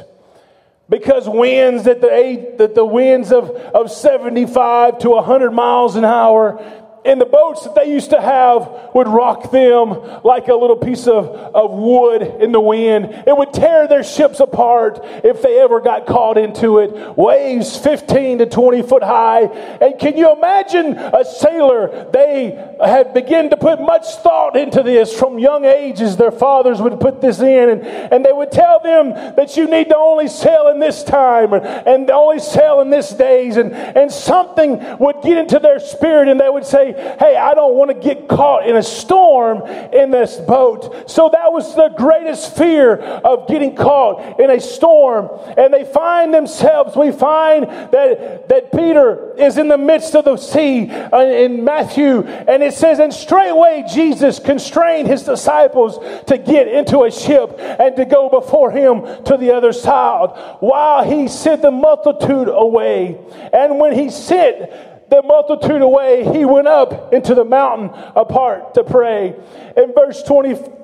Because 0.88 1.28
winds 1.28 1.86
at 1.86 2.00
the, 2.00 2.54
that 2.58 2.74
the 2.74 2.84
winds 2.84 3.32
of, 3.32 3.50
of 3.50 3.90
75 3.90 4.98
to 5.00 5.10
100 5.10 5.50
miles 5.52 5.96
an 5.96 6.04
hour 6.04 6.79
and 7.04 7.20
the 7.20 7.26
boats 7.26 7.64
that 7.64 7.74
they 7.74 7.90
used 7.90 8.10
to 8.10 8.20
have 8.20 8.90
would 8.94 9.08
rock 9.08 9.50
them 9.50 9.88
like 10.22 10.48
a 10.48 10.54
little 10.54 10.76
piece 10.76 11.06
of, 11.06 11.28
of 11.28 11.70
wood 11.70 12.22
in 12.22 12.52
the 12.52 12.60
wind. 12.60 13.06
It 13.26 13.34
would 13.36 13.54
tear 13.54 13.88
their 13.88 14.04
ships 14.04 14.38
apart 14.38 15.00
if 15.24 15.40
they 15.40 15.60
ever 15.60 15.80
got 15.80 16.06
caught 16.06 16.36
into 16.36 16.78
it. 16.78 17.16
Waves 17.16 17.76
15 17.78 18.38
to 18.38 18.46
20 18.46 18.82
foot 18.82 19.02
high. 19.02 19.44
And 19.44 19.98
can 19.98 20.18
you 20.18 20.32
imagine 20.32 20.96
a 20.98 21.24
sailor? 21.24 22.10
They 22.12 22.74
had 22.84 23.14
begun 23.14 23.48
to 23.50 23.56
put 23.56 23.80
much 23.80 24.06
thought 24.16 24.56
into 24.56 24.82
this 24.82 25.18
from 25.18 25.38
young 25.38 25.64
ages. 25.64 26.18
Their 26.18 26.32
fathers 26.32 26.82
would 26.82 27.00
put 27.00 27.22
this 27.22 27.40
in 27.40 27.70
and, 27.70 27.82
and 27.82 28.24
they 28.24 28.32
would 28.32 28.52
tell 28.52 28.80
them 28.80 29.10
that 29.36 29.56
you 29.56 29.66
need 29.68 29.88
to 29.88 29.96
only 29.96 30.28
sail 30.28 30.68
in 30.68 30.80
this 30.80 31.02
time 31.02 31.54
and 31.54 32.10
only 32.10 32.40
sail 32.40 32.80
in 32.80 32.90
this 32.90 33.10
days. 33.10 33.56
And, 33.56 33.72
and 33.72 34.12
something 34.12 34.98
would 34.98 35.22
get 35.22 35.38
into 35.38 35.58
their 35.58 35.80
spirit 35.80 36.28
and 36.28 36.38
they 36.38 36.50
would 36.50 36.66
say, 36.66 36.89
Hey, 36.92 37.36
I 37.36 37.54
don't 37.54 37.74
want 37.74 37.90
to 37.90 37.94
get 37.94 38.28
caught 38.28 38.66
in 38.66 38.76
a 38.76 38.82
storm 38.82 39.66
in 39.92 40.10
this 40.10 40.36
boat. 40.36 41.10
So 41.10 41.30
that 41.32 41.52
was 41.52 41.74
the 41.74 41.88
greatest 41.96 42.56
fear 42.56 42.96
of 42.96 43.48
getting 43.48 43.74
caught 43.74 44.40
in 44.40 44.50
a 44.50 44.60
storm. 44.60 45.28
And 45.56 45.72
they 45.72 45.84
find 45.84 46.32
themselves, 46.32 46.96
we 46.96 47.12
find 47.12 47.64
that, 47.64 48.48
that 48.48 48.72
Peter 48.72 49.34
is 49.36 49.58
in 49.58 49.68
the 49.68 49.78
midst 49.78 50.14
of 50.14 50.24
the 50.24 50.36
sea 50.36 50.90
uh, 50.90 51.20
in 51.20 51.64
Matthew, 51.64 52.20
and 52.22 52.62
it 52.62 52.74
says, 52.74 52.98
And 52.98 53.12
straightway 53.12 53.84
Jesus 53.92 54.38
constrained 54.38 55.08
his 55.08 55.22
disciples 55.22 55.98
to 56.26 56.38
get 56.38 56.68
into 56.68 57.02
a 57.02 57.10
ship 57.10 57.54
and 57.58 57.96
to 57.96 58.04
go 58.04 58.28
before 58.28 58.70
him 58.70 59.02
to 59.24 59.36
the 59.36 59.54
other 59.54 59.72
side 59.72 60.30
while 60.60 61.04
he 61.04 61.28
sent 61.28 61.62
the 61.62 61.70
multitude 61.70 62.48
away. 62.48 63.18
And 63.52 63.78
when 63.78 63.92
he 63.92 64.10
sent 64.10 64.70
the 65.10 65.22
multitude 65.22 65.82
away, 65.82 66.24
he 66.32 66.44
went 66.44 66.68
up 66.68 67.12
into 67.12 67.34
the 67.34 67.44
mountain 67.44 67.90
apart 68.16 68.74
to 68.74 68.84
pray. 68.84 69.34
In 69.76 69.92
verse 69.92 70.22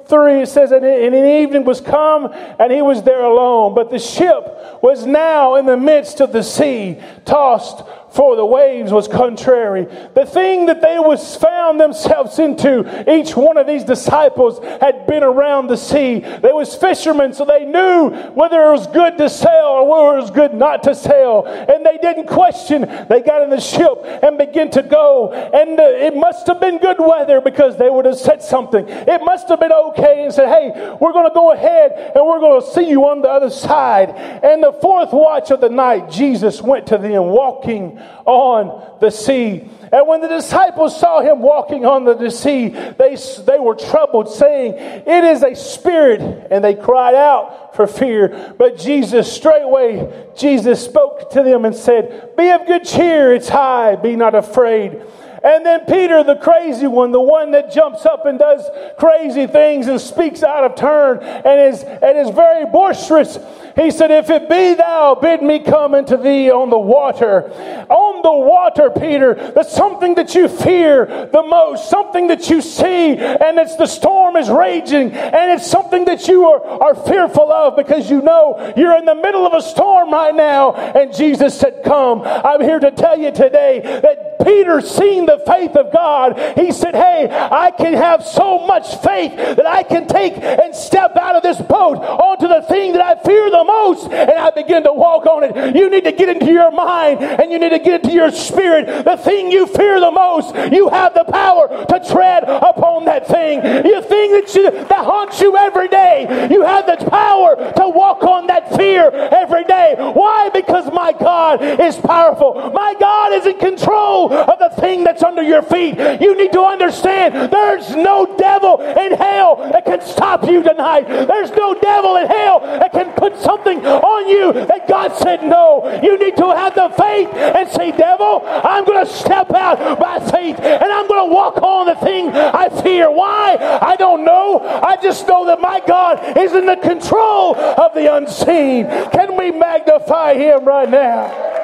23, 0.08 0.42
it 0.42 0.48
says, 0.48 0.72
And 0.72 0.84
an 0.84 1.14
evening 1.14 1.64
was 1.64 1.80
come, 1.80 2.28
and 2.32 2.72
he 2.72 2.82
was 2.82 3.02
there 3.02 3.25
alone. 3.25 3.75
But 3.75 3.90
the 3.90 3.98
ship 3.98 4.82
was 4.82 5.06
now 5.06 5.56
in 5.56 5.66
the 5.66 5.76
midst 5.76 6.20
of 6.20 6.32
the 6.32 6.42
sea, 6.42 7.00
tossed 7.25 7.82
for 8.16 8.34
the 8.34 8.46
waves 8.46 8.92
was 8.92 9.08
contrary. 9.08 9.84
The 10.14 10.25
thing 10.25 10.66
that 10.66 10.80
they 10.80 10.98
was 10.98 11.36
found 11.36 11.78
themselves 11.78 12.38
into, 12.38 13.04
each 13.12 13.36
one 13.36 13.58
of 13.58 13.66
these 13.66 13.84
disciples 13.84 14.58
had 14.80 15.06
been 15.06 15.22
around 15.22 15.66
the 15.66 15.76
sea. 15.76 16.20
They 16.20 16.52
was 16.52 16.75
fishermen, 16.75 17.34
so 17.34 17.44
they 17.44 17.66
knew 17.66 18.10
whether 18.32 18.62
it 18.62 18.72
was 18.72 18.86
good 18.86 19.18
to 19.18 19.28
sail 19.28 19.66
or 19.66 19.86
whether 19.86 20.16
it 20.16 20.22
was 20.22 20.30
good 20.30 20.54
not 20.54 20.82
to 20.84 20.94
sail. 20.94 21.44
And 21.44 21.84
they 21.84 21.98
didn't 21.98 22.26
question. 22.26 22.82
They 23.08 23.20
got 23.20 23.42
in 23.42 23.50
the 23.50 23.60
ship 23.60 23.98
and 24.22 24.38
began 24.38 24.70
to 24.70 24.82
go. 24.82 25.32
And 25.32 25.78
uh, 25.78 25.82
it 25.82 26.16
must 26.16 26.46
have 26.46 26.60
been 26.60 26.78
good 26.78 26.98
weather 26.98 27.42
because 27.42 27.76
they 27.76 27.90
would 27.90 28.06
have 28.06 28.16
said 28.16 28.42
something. 28.42 28.86
It 28.88 29.20
must 29.25 29.48
have 29.48 29.60
been 29.60 29.72
okay 29.72 29.96
and 30.05 30.33
said, 30.33 30.49
hey, 30.49 30.97
we're 31.00 31.12
going 31.12 31.29
to 31.29 31.35
go 31.35 31.53
ahead 31.53 32.12
and 32.15 32.26
we're 32.26 32.41
going 32.41 32.61
to 32.61 32.67
see 32.69 32.88
you 32.88 33.05
on 33.07 33.23
the 33.23 33.29
other 33.29 33.50
side. 33.50 34.11
And 34.11 34.62
the 34.62 34.73
fourth 34.73 35.12
watch 35.12 35.50
of 35.50 35.61
the 35.61 35.69
night, 35.69 36.11
Jesus 36.11 36.61
went 36.61 36.88
to 36.88 36.99
them 36.99 37.25
walking 37.26 37.99
on 38.25 38.99
the 39.00 39.11
sea. 39.11 39.69
And 39.93 40.09
when 40.09 40.21
the 40.21 40.29
disciples 40.29 40.99
saw 40.99 41.21
him 41.21 41.41
walking 41.41 41.87
on 41.87 42.05
the 42.05 42.31
sea, 42.31 42.69
they, 42.69 43.17
they 43.47 43.59
were 43.59 43.76
troubled, 43.76 44.29
saying, 44.29 44.75
It 45.07 45.25
is 45.25 45.43
a 45.43 45.55
spirit. 45.55 46.21
And 46.50 46.62
they 46.65 46.75
cried 46.75 47.15
out 47.15 47.76
for 47.76 47.87
fear. 47.87 48.55
But 48.59 48.79
Jesus, 48.79 49.33
straightway, 49.33 50.26
Jesus 50.37 50.85
spoke 50.85 51.31
to 51.31 51.43
them 51.43 51.65
and 51.65 51.75
said, 51.75 52.37
Be 52.37 52.50
of 52.50 52.67
good 52.67 52.85
cheer, 52.85 53.35
it's 53.35 53.50
I, 53.50 53.97
be 53.97 54.17
not 54.17 54.35
afraid. 54.35 55.00
And 55.47 55.65
then 55.65 55.85
Peter, 55.87 56.25
the 56.25 56.35
crazy 56.35 56.88
one, 56.88 57.12
the 57.12 57.21
one 57.21 57.53
that 57.53 57.71
jumps 57.71 58.05
up 58.05 58.26
and 58.26 58.37
does 58.37 58.69
crazy 58.99 59.47
things 59.47 59.87
and 59.87 60.00
speaks 60.00 60.43
out 60.43 60.65
of 60.65 60.75
turn 60.75 61.21
and 61.21 61.73
is, 61.73 61.85
and 61.85 62.19
is 62.19 62.31
very 62.31 62.67
boisterous. 62.67 63.38
He 63.76 63.93
said, 63.93 64.11
If 64.11 64.29
it 64.29 64.49
be 64.49 64.75
thou, 64.75 65.15
bid 65.15 65.45
me 65.45 65.61
come 65.61 65.95
unto 65.95 66.17
thee 66.17 66.50
on 66.50 66.71
the 66.71 66.79
water. 66.79 67.45
On 67.88 68.23
the 68.23 68.33
water, 68.33 68.91
Peter, 68.91 69.35
that's 69.55 69.73
something 69.73 70.17
that 70.17 70.35
you 70.35 70.49
fear 70.49 71.29
the 71.33 71.45
most, 71.45 71.88
something 71.88 72.26
that 72.26 72.50
you 72.50 72.61
see, 72.61 73.17
and 73.17 73.57
it's 73.59 73.76
the 73.76 73.87
storm 73.87 74.35
is 74.35 74.50
raging, 74.50 75.12
and 75.12 75.53
it's 75.53 75.71
something 75.71 76.07
that 76.07 76.26
you 76.26 76.47
are, 76.47 76.61
are 76.83 76.95
fearful 77.07 77.53
of 77.53 77.76
because 77.76 78.11
you 78.11 78.21
know 78.21 78.73
you're 78.76 78.99
in 78.99 79.05
the 79.05 79.15
middle 79.15 79.47
of 79.47 79.53
a 79.53 79.62
storm 79.62 80.11
right 80.11 80.35
now. 80.35 80.73
And 80.73 81.15
Jesus 81.15 81.57
said, 81.57 81.85
Come. 81.85 82.23
I'm 82.23 82.62
here 82.62 82.81
to 82.81 82.91
tell 82.91 83.17
you 83.17 83.31
today 83.31 83.81
that 84.03 84.36
Peter 84.45 84.81
seen 84.81 85.26
the 85.26 85.43
faith 85.47 85.76
of 85.76 85.93
God. 85.93 86.38
He 86.57 86.73
said, 86.73 86.95
Hey, 86.95 87.28
I 87.31 87.71
can 87.71 87.95
have 87.95 88.25
so 88.25 88.66
much 88.66 88.97
faith 89.02 89.35
that 89.37 89.66
I 89.66 89.83
can 89.83 90.07
take 90.07 90.35
and 90.37 90.75
step 90.75 91.16
out 91.16 91.37
of 91.37 91.43
this 91.43 91.61
boat 91.61 91.99
onto 91.99 92.49
the 92.49 92.62
thing 92.62 92.93
that 92.93 93.02
I 93.02 93.23
fear 93.23 93.50
the 93.50 93.64
most, 93.64 94.11
and 94.11 94.31
I 94.31 94.50
begin 94.50 94.83
to 94.85 94.93
walk 94.93 95.26
on 95.26 95.45
it. 95.45 95.76
You 95.76 95.90
need 95.90 96.05
to 96.05 96.12
get 96.12 96.28
into 96.28 96.52
your 96.52 96.71
mind 96.71 97.21
and 97.23 97.50
you 97.50 97.59
need 97.59 97.71
to 97.71 97.78
get 97.78 98.02
into 98.05 98.14
your 98.14 98.31
spirit. 98.31 99.05
The 99.05 99.16
thing 99.16 99.50
you 99.50 99.66
fear 99.66 100.00
the 100.00 100.11
most, 100.11 100.55
you 100.73 100.88
have 100.88 101.14
the 101.14 101.25
power 101.25 101.69
to 101.69 102.11
tread 102.11 102.45
upon 102.45 103.05
that 103.07 103.26
thing. 103.26 103.61
The 103.61 104.02
thing 104.02 104.33
that, 104.33 104.55
you, 104.55 104.71
that 104.71 105.05
haunts 105.05 105.40
you 105.40 105.57
every 105.57 105.88
day, 105.88 106.49
you 106.50 106.62
have 106.62 106.87
the 106.87 106.97
power 107.09 107.57
to 107.57 107.88
walk 107.88 108.23
on 108.23 108.47
that 108.49 108.75
fear 108.76 109.11
every 109.11 109.64
day. 109.64 109.95
Why? 109.99 110.50
Because 110.50 110.91
my 110.93 111.13
God 111.13 111.63
is 111.63 111.97
powerful. 111.97 112.71
My 112.73 112.95
God 112.99 113.32
is 113.34 113.47
in 113.47 113.58
control 113.58 114.25
of 114.32 114.58
the 114.58 114.71
thing 114.80 115.04
that's 115.04 115.23
under 115.23 115.43
your 115.43 115.62
feet. 115.62 115.97
You 116.21 116.36
need 116.36 116.52
to 116.52 116.62
understand 116.62 117.52
there's 117.52 117.95
no 117.95 118.36
devil 118.36 118.80
in 118.80 119.12
hell 119.12 119.56
that 119.73 119.84
can 119.84 120.00
stop 120.00 120.45
you 120.45 120.62
tonight. 120.62 121.08
There's 121.08 121.50
no 121.50 121.75
devil 121.75 122.17
in 122.17 122.26
hell 122.26 122.60
that 122.60 122.93
can 122.93 123.12
put 123.12 123.39
something 123.39 123.84
on 123.86 124.28
you 124.28 124.52
that 124.67 124.89
God 124.89 125.15
said 125.17 125.43
no. 125.43 126.00
You 126.02 126.19
need 126.19 126.36
to 126.36 126.47
have 126.54 126.75
the 126.75 126.89
faith 126.97 127.28
and 127.34 127.69
say, 127.69 127.93
Devil, 127.93 128.43
I'm 128.45 128.84
going 128.84 129.04
to 129.04 129.10
step 129.10 129.50
out 129.52 129.99
by 129.99 130.19
faith 130.30 130.58
and 130.60 130.93
I'm 130.93 131.08
going 131.08 131.28
to 131.28 131.34
walk 131.34 131.56
on 131.62 131.86
the 131.86 131.95
thing 131.97 132.30
I 132.30 132.69
fear. 132.82 133.10
Why? 133.10 133.56
I 133.80 133.97
don't 133.97 134.25
know. 134.25 134.60
I 134.60 134.97
just 135.02 135.26
know 135.26 135.47
that 135.47 135.60
my 135.60 135.80
God 135.86 136.36
is 136.36 136.52
in 136.52 136.67
the 136.67 136.76
control 136.76 137.56
of 137.56 137.95
the 137.95 138.15
unseen. 138.15 138.86
Can 139.10 139.36
we 139.36 139.50
magnify 139.50 140.34
Him 140.34 140.65
right 140.65 140.89
now? 140.89 141.55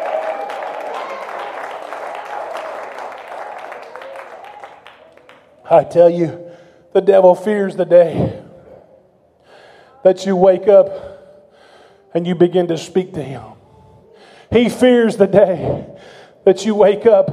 I 5.73 5.85
tell 5.85 6.11
you, 6.11 6.51
the 6.93 7.01
devil 7.01 7.35
fears 7.35 7.77
the 7.77 7.87
day 7.87 8.43
that 10.05 10.27
you 10.27 10.37
wake 10.37 10.69
up 10.69 10.91
and 12.13 12.27
you 12.27 12.35
begin 12.35 12.69
to 12.69 12.77
speak 12.77 13.15
to 13.15 13.23
him. 13.23 13.43
He 14.51 14.69
fears 14.69 15.17
the 15.17 15.27
day 15.27 15.87
that 16.45 16.67
you 16.67 16.75
wake 16.75 17.07
up 17.07 17.31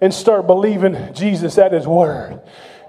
and 0.00 0.12
start 0.12 0.48
believing 0.48 1.14
Jesus 1.14 1.58
at 1.58 1.70
his 1.70 1.86
word. 1.86 2.40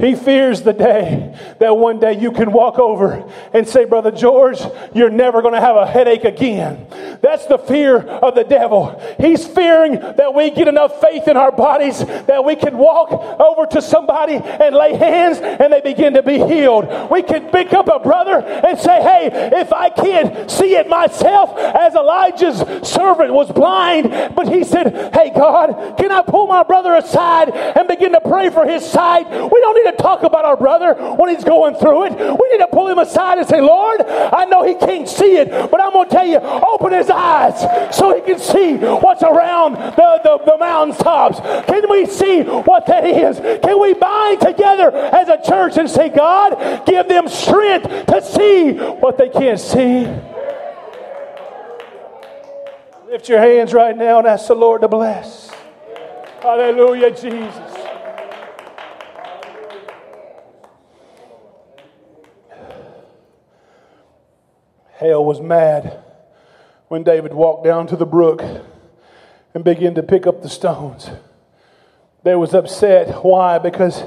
He 0.02 0.16
fears 0.16 0.64
the 0.64 0.74
day 0.74 1.38
that 1.60 1.78
one 1.78 2.00
day 2.00 2.20
you 2.20 2.32
can 2.32 2.52
walk 2.52 2.80
over 2.80 3.32
and 3.54 3.68
say, 3.68 3.86
Brother 3.86 4.10
George, 4.10 4.60
you're 4.96 5.12
never 5.12 5.44
going 5.44 5.54
to 5.54 5.62
have 5.62 5.76
a 5.76 5.86
headache 5.86 6.24
again. 6.24 6.88
That's 7.22 7.46
the 7.46 7.60
fear 7.60 8.00
of 8.00 8.34
the 8.34 8.44
devil. 8.44 9.00
He's 9.20 9.46
fearing 9.46 9.94
that 9.94 10.34
we 10.34 10.50
get 10.50 10.68
enough 10.68 11.00
faith 11.00 11.28
in 11.28 11.38
our 11.38 11.52
bodies 11.52 12.00
that 12.00 12.44
we 12.44 12.56
can 12.56 12.80
walk 12.80 13.12
over 13.12 13.68
to 13.68 13.82
somebody 13.82 14.38
and 14.38 14.76
lay 14.76 14.96
hands 14.96 15.38
and 15.38 15.72
they 15.72 15.82
begin 15.82 16.16
to 16.16 16.24
be 16.24 16.40
healed. 16.40 17.12
We 17.12 17.22
can 17.22 17.52
pick 17.52 17.72
up 17.72 17.88
a 17.88 18.00
brother 18.00 18.40
and 18.40 18.80
say, 18.80 19.04
Hey, 19.04 19.30
if 19.54 19.72
I 19.72 19.90
can't 19.92 20.50
see 20.50 20.76
it 20.76 20.90
myself, 20.90 21.56
as 21.58 21.94
Elijah's 21.94 22.58
servant 22.90 23.34
was 23.34 23.52
blind, 23.52 24.36
but 24.36 24.48
he 24.48 24.64
said, 24.64 25.14
Hey, 25.14 25.32
God, 25.36 25.96
can 26.00 26.12
I 26.12 26.24
pull 26.24 26.48
my 26.48 26.64
brother 26.64 26.96
aside 26.96 27.52
and 27.52 27.88
begin 27.88 28.14
to 28.14 28.22
pray 28.22 28.50
for 28.50 28.66
his 28.66 28.84
sight? 28.84 29.30
We 29.30 29.62
don't 29.62 29.76
need 29.76 29.91
to 29.92 29.98
talk 29.98 30.24
about 30.24 30.46
our 30.46 30.58
brother 30.58 30.94
when 31.16 31.34
he's 31.34 31.44
going 31.44 31.76
through 31.76 32.06
it. 32.06 32.12
We 32.14 32.50
need 32.52 32.60
to 32.60 32.70
pull 32.72 32.88
him 32.88 33.00
aside 33.00 33.38
and 33.38 33.48
say, 33.48 33.62
Lord, 33.62 34.02
I 34.02 34.46
know 34.46 34.64
he 34.64 34.76
can't 34.76 35.08
see 35.08 35.38
it, 35.38 35.50
but 35.72 35.82
I'm 35.82 35.94
going 35.94 36.10
to 36.10 36.16
tell 36.16 36.26
you, 36.26 36.38
open 36.38 36.94
his 36.94 37.10
eyes 37.10 37.96
so 37.96 38.16
he 38.16 38.22
can 38.22 38.40
see 38.40 38.76
what's 38.76 39.24
around 39.24 39.74
the, 39.74 40.20
the, 40.24 40.52
the 40.52 40.58
mountaintops. 40.58 41.40
Can 41.68 41.90
we 41.90 42.06
see 42.06 42.42
what 42.42 42.86
that 42.88 43.06
is? 43.06 43.40
Can 43.62 43.80
we 43.80 43.94
bind 43.94 44.42
together 44.42 44.92
as 44.92 45.30
a 45.30 45.42
church 45.42 45.78
and 45.78 45.90
say, 45.90 46.10
God, 46.10 46.86
give 46.86 47.08
them 47.08 47.28
strength 47.28 47.88
to 48.08 48.22
see 48.22 48.74
what 48.74 49.18
they 49.18 49.30
can't 49.30 49.60
see? 49.60 50.08
Lift 53.08 53.28
your 53.28 53.40
hands 53.40 53.74
right 53.74 53.98
now 53.98 54.20
and 54.20 54.28
ask 54.28 54.48
the 54.48 54.56
Lord 54.56 54.82
to 54.82 54.88
bless. 54.88 55.52
Hallelujah, 56.42 57.12
Jesus. 57.12 57.71
Hell 65.02 65.26
was 65.26 65.42
mad 65.42 65.98
when 66.88 67.02
David 67.02 67.34
walked 67.34 67.64
down 67.64 67.88
to 67.88 67.96
the 67.96 68.06
brook 68.06 68.44
and 69.56 69.64
began 69.64 69.96
to 69.96 70.04
pick 70.04 70.28
up 70.28 70.44
the 70.44 70.48
stones. 70.48 71.10
They 72.22 72.36
was 72.36 72.54
upset. 72.54 73.24
Why? 73.24 73.58
Because 73.58 74.04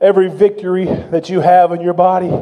every 0.00 0.30
victory 0.30 0.86
that 0.86 1.28
you 1.28 1.40
have 1.40 1.70
in 1.72 1.82
your 1.82 1.92
body, 1.92 2.32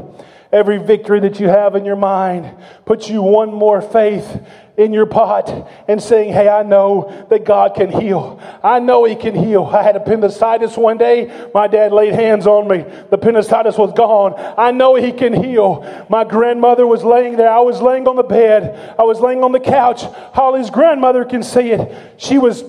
every 0.52 0.78
victory 0.78 1.18
that 1.18 1.40
you 1.40 1.48
have 1.48 1.74
in 1.74 1.84
your 1.84 1.96
mind 1.96 2.54
puts 2.84 3.10
you 3.10 3.22
one 3.22 3.52
more 3.52 3.82
faith 3.82 4.40
in 4.80 4.94
your 4.94 5.06
pot 5.06 5.70
and 5.88 6.02
saying, 6.02 6.32
Hey, 6.32 6.48
I 6.48 6.62
know 6.62 7.26
that 7.28 7.44
God 7.44 7.74
can 7.74 7.90
heal. 7.90 8.40
I 8.62 8.78
know 8.78 9.04
He 9.04 9.14
can 9.14 9.34
heal. 9.34 9.64
I 9.64 9.82
had 9.82 9.94
appendicitis 9.94 10.76
one 10.76 10.96
day. 10.96 11.48
My 11.52 11.66
dad 11.66 11.92
laid 11.92 12.14
hands 12.14 12.46
on 12.46 12.66
me. 12.66 12.78
The 12.78 13.16
appendicitis 13.16 13.76
was 13.76 13.92
gone. 13.92 14.34
I 14.56 14.70
know 14.70 14.94
He 14.94 15.12
can 15.12 15.32
heal. 15.32 16.06
My 16.08 16.24
grandmother 16.24 16.86
was 16.86 17.04
laying 17.04 17.36
there. 17.36 17.50
I 17.50 17.60
was 17.60 17.82
laying 17.82 18.08
on 18.08 18.16
the 18.16 18.22
bed. 18.22 18.94
I 18.98 19.02
was 19.02 19.20
laying 19.20 19.44
on 19.44 19.52
the 19.52 19.60
couch. 19.60 20.02
Holly's 20.32 20.70
grandmother 20.70 21.24
can 21.24 21.42
see 21.42 21.72
it. 21.72 22.14
She 22.16 22.38
was 22.38 22.64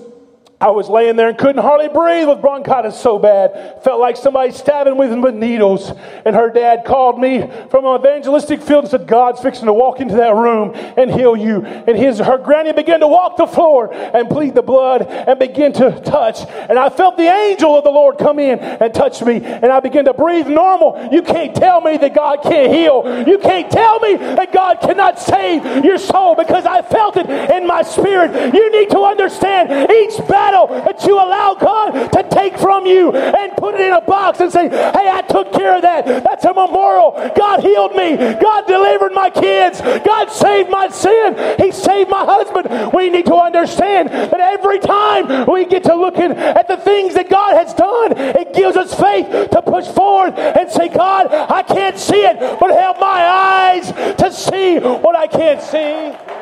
I 0.62 0.70
was 0.70 0.88
laying 0.88 1.16
there 1.16 1.28
and 1.28 1.36
couldn't 1.36 1.60
hardly 1.60 1.88
breathe 1.88 2.28
with 2.28 2.40
bronchitis 2.40 2.96
so 2.96 3.18
bad. 3.18 3.82
Felt 3.82 3.98
like 3.98 4.16
somebody 4.16 4.52
stabbing 4.52 4.96
me 4.96 5.08
with 5.20 5.34
needles. 5.34 5.90
And 6.24 6.36
her 6.36 6.50
dad 6.50 6.84
called 6.84 7.18
me 7.18 7.50
from 7.68 7.84
an 7.84 7.98
evangelistic 7.98 8.62
field 8.62 8.84
and 8.84 8.90
said, 8.92 9.08
God's 9.08 9.40
fixing 9.40 9.66
to 9.66 9.72
walk 9.72 9.98
into 9.98 10.14
that 10.14 10.36
room 10.36 10.70
and 10.96 11.10
heal 11.10 11.36
you. 11.36 11.64
And 11.64 11.98
his, 11.98 12.20
her 12.20 12.38
granny 12.38 12.72
began 12.72 13.00
to 13.00 13.08
walk 13.08 13.38
the 13.38 13.46
floor 13.48 13.92
and 13.92 14.28
plead 14.28 14.54
the 14.54 14.62
blood 14.62 15.02
and 15.02 15.36
begin 15.36 15.72
to 15.72 16.00
touch. 16.00 16.46
And 16.46 16.78
I 16.78 16.90
felt 16.90 17.16
the 17.16 17.24
angel 17.24 17.76
of 17.76 17.82
the 17.82 17.90
Lord 17.90 18.18
come 18.18 18.38
in 18.38 18.60
and 18.60 18.94
touch 18.94 19.20
me. 19.20 19.42
And 19.42 19.66
I 19.66 19.80
began 19.80 20.04
to 20.04 20.14
breathe 20.14 20.46
normal. 20.46 21.08
You 21.10 21.22
can't 21.22 21.56
tell 21.56 21.80
me 21.80 21.96
that 21.96 22.14
God 22.14 22.40
can't 22.44 22.72
heal. 22.72 23.26
You 23.26 23.38
can't 23.38 23.68
tell 23.68 23.98
me 23.98 24.14
that 24.14 24.52
God 24.52 24.80
cannot 24.80 25.18
save 25.18 25.84
your 25.84 25.98
soul 25.98 26.36
because 26.36 26.66
I 26.66 26.82
felt 26.82 27.16
it 27.16 27.28
in 27.28 27.66
my 27.66 27.82
spirit. 27.82 28.54
You 28.54 28.70
need 28.70 28.90
to 28.90 29.00
understand 29.00 29.90
each 29.90 30.18
battle 30.28 30.51
battle 30.52 30.84
that 30.84 31.04
you 31.04 31.14
allow 31.14 31.54
God 31.54 32.12
to 32.12 32.28
take 32.28 32.56
from 32.58 32.86
you 32.86 33.12
and 33.12 33.52
put 33.56 33.74
it 33.74 33.80
in 33.80 33.92
a 33.92 34.00
box 34.00 34.40
and 34.40 34.52
say, 34.52 34.68
hey, 34.68 35.08
I 35.10 35.22
took 35.28 35.52
care 35.52 35.76
of 35.76 35.82
that. 35.82 36.06
That's 36.24 36.44
a 36.44 36.52
memorial. 36.52 37.12
God 37.36 37.60
healed 37.60 37.94
me. 37.94 38.16
God 38.16 38.66
delivered 38.66 39.12
my 39.12 39.30
kids. 39.30 39.80
God 39.80 40.30
saved 40.30 40.70
my 40.70 40.88
sin. 40.88 41.56
He 41.58 41.72
saved 41.72 42.10
my 42.10 42.24
husband. 42.24 42.92
We 42.92 43.10
need 43.10 43.26
to 43.26 43.36
understand 43.36 44.10
that 44.10 44.40
every 44.40 44.78
time 44.78 45.46
we 45.50 45.64
get 45.64 45.84
to 45.84 45.94
looking 45.94 46.32
at 46.32 46.68
the 46.68 46.76
things 46.76 47.14
that 47.14 47.28
God 47.28 47.56
has 47.56 47.74
done, 47.74 48.12
it 48.16 48.54
gives 48.54 48.76
us 48.76 48.94
faith 48.94 49.50
to 49.50 49.62
push 49.62 49.86
forward 49.88 50.34
and 50.38 50.70
say, 50.70 50.88
God, 50.88 51.28
I 51.32 51.62
can't 51.62 51.98
see 51.98 52.24
it, 52.24 52.38
but 52.60 52.70
help 52.70 53.00
my 53.00 53.22
eyes 53.24 53.92
to 54.16 54.32
see 54.32 54.78
what 54.78 55.16
I 55.16 55.26
can't 55.26 55.62
see. 55.62 56.41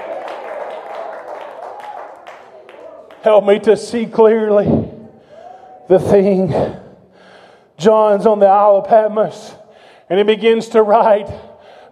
Help 3.23 3.45
me 3.45 3.59
to 3.59 3.77
see 3.77 4.07
clearly 4.07 4.67
the 5.89 5.99
thing. 5.99 6.55
John's 7.77 8.27
on 8.27 8.39
the 8.39 8.47
Isle 8.47 8.79
of 8.79 8.89
Patmos 8.89 9.55
and 10.09 10.19
he 10.19 10.25
begins 10.25 10.69
to 10.69 10.83
write 10.83 11.31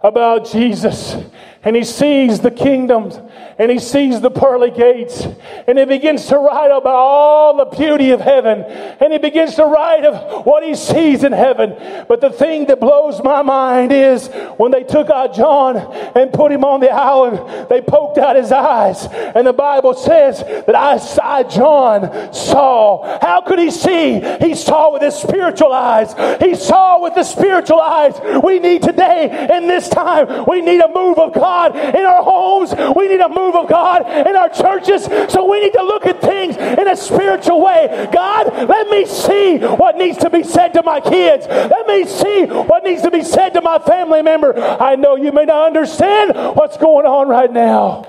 about 0.01 0.49
Jesus 0.49 1.15
and 1.63 1.75
he 1.75 1.83
sees 1.83 2.39
the 2.39 2.49
kingdoms 2.49 3.19
and 3.57 3.71
he 3.71 3.79
sees 3.79 4.21
the 4.21 4.31
pearly 4.31 4.71
gates 4.71 5.27
and 5.67 5.77
he 5.77 5.85
begins 5.85 6.25
to 6.27 6.37
write 6.37 6.71
about 6.71 6.95
all 6.95 7.57
the 7.57 7.77
beauty 7.77 8.11
of 8.11 8.21
heaven 8.21 8.63
and 8.63 9.13
he 9.13 9.19
begins 9.19 9.55
to 9.55 9.65
write 9.65 10.05
of 10.05 10.45
what 10.45 10.63
he 10.63 10.75
sees 10.75 11.23
in 11.23 11.31
heaven. 11.31 11.75
But 12.07 12.21
the 12.21 12.29
thing 12.29 12.65
that 12.67 12.79
blows 12.79 13.21
my 13.23 13.41
mind 13.41 13.91
is 13.91 14.27
when 14.57 14.71
they 14.71 14.83
took 14.83 15.09
out 15.09 15.33
John 15.35 15.77
and 16.15 16.31
put 16.31 16.51
him 16.51 16.63
on 16.63 16.79
the 16.79 16.89
island, 16.89 17.69
they 17.69 17.81
poked 17.81 18.17
out 18.17 18.35
his 18.35 18.51
eyes. 18.51 19.05
And 19.35 19.45
the 19.45 19.53
Bible 19.53 19.93
says 19.93 20.39
that 20.39 20.75
I, 20.75 20.99
I 21.23 21.43
John, 21.43 22.33
saw. 22.33 23.19
How 23.21 23.41
could 23.41 23.59
he 23.59 23.71
see? 23.71 24.19
He 24.39 24.55
saw 24.55 24.93
with 24.93 25.01
his 25.01 25.15
spiritual 25.15 25.73
eyes. 25.73 26.13
He 26.39 26.55
saw 26.55 27.01
with 27.01 27.15
the 27.15 27.23
spiritual 27.23 27.79
eyes. 27.79 28.19
We 28.43 28.59
need 28.59 28.83
today 28.83 29.47
in 29.55 29.67
this 29.67 29.89
time, 29.89 30.45
we 30.47 30.61
need 30.61 30.81
a 30.81 30.93
move 30.93 31.19
of 31.19 31.33
God 31.33 31.75
in 31.75 32.05
our 32.05 32.23
homes. 32.23 32.73
We 32.95 33.07
need 33.07 33.21
a 33.21 33.28
move 33.29 33.55
of 33.55 33.69
God 33.69 34.01
in 34.27 34.35
our 34.35 34.49
churches. 34.49 35.05
So 35.31 35.49
we 35.49 35.59
need 35.59 35.73
to 35.73 35.83
look 35.83 36.05
at 36.05 36.21
things 36.21 36.57
in 36.57 36.87
a 36.87 36.95
spiritual 36.95 37.61
way. 37.61 38.09
God, 38.11 38.69
let 38.69 38.89
me 38.89 39.05
see 39.05 39.57
what 39.57 39.97
needs 39.97 40.17
to 40.19 40.29
be 40.29 40.43
said 40.43 40.73
to 40.73 40.83
my 40.83 40.99
kids. 40.99 41.47
Let 41.47 41.87
me 41.87 42.05
see 42.05 42.45
what 42.45 42.83
needs 42.83 43.01
to 43.03 43.11
be 43.11 43.23
said 43.23 43.49
to 43.51 43.61
my 43.61 43.79
family 43.79 44.21
member. 44.21 44.57
I 44.59 44.95
know 44.95 45.15
you 45.15 45.31
may 45.31 45.45
not 45.45 45.67
understand 45.67 46.35
what's 46.55 46.77
going 46.77 47.05
on 47.05 47.27
right 47.27 47.51
now, 47.51 48.05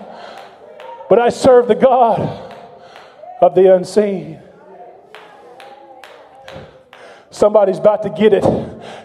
but 1.08 1.18
I 1.18 1.28
serve 1.28 1.68
the 1.68 1.74
God 1.74 2.20
of 3.40 3.54
the 3.54 3.74
unseen. 3.74 4.40
Somebody's 7.30 7.78
about 7.78 8.02
to 8.02 8.10
get 8.10 8.32
it. 8.32 8.44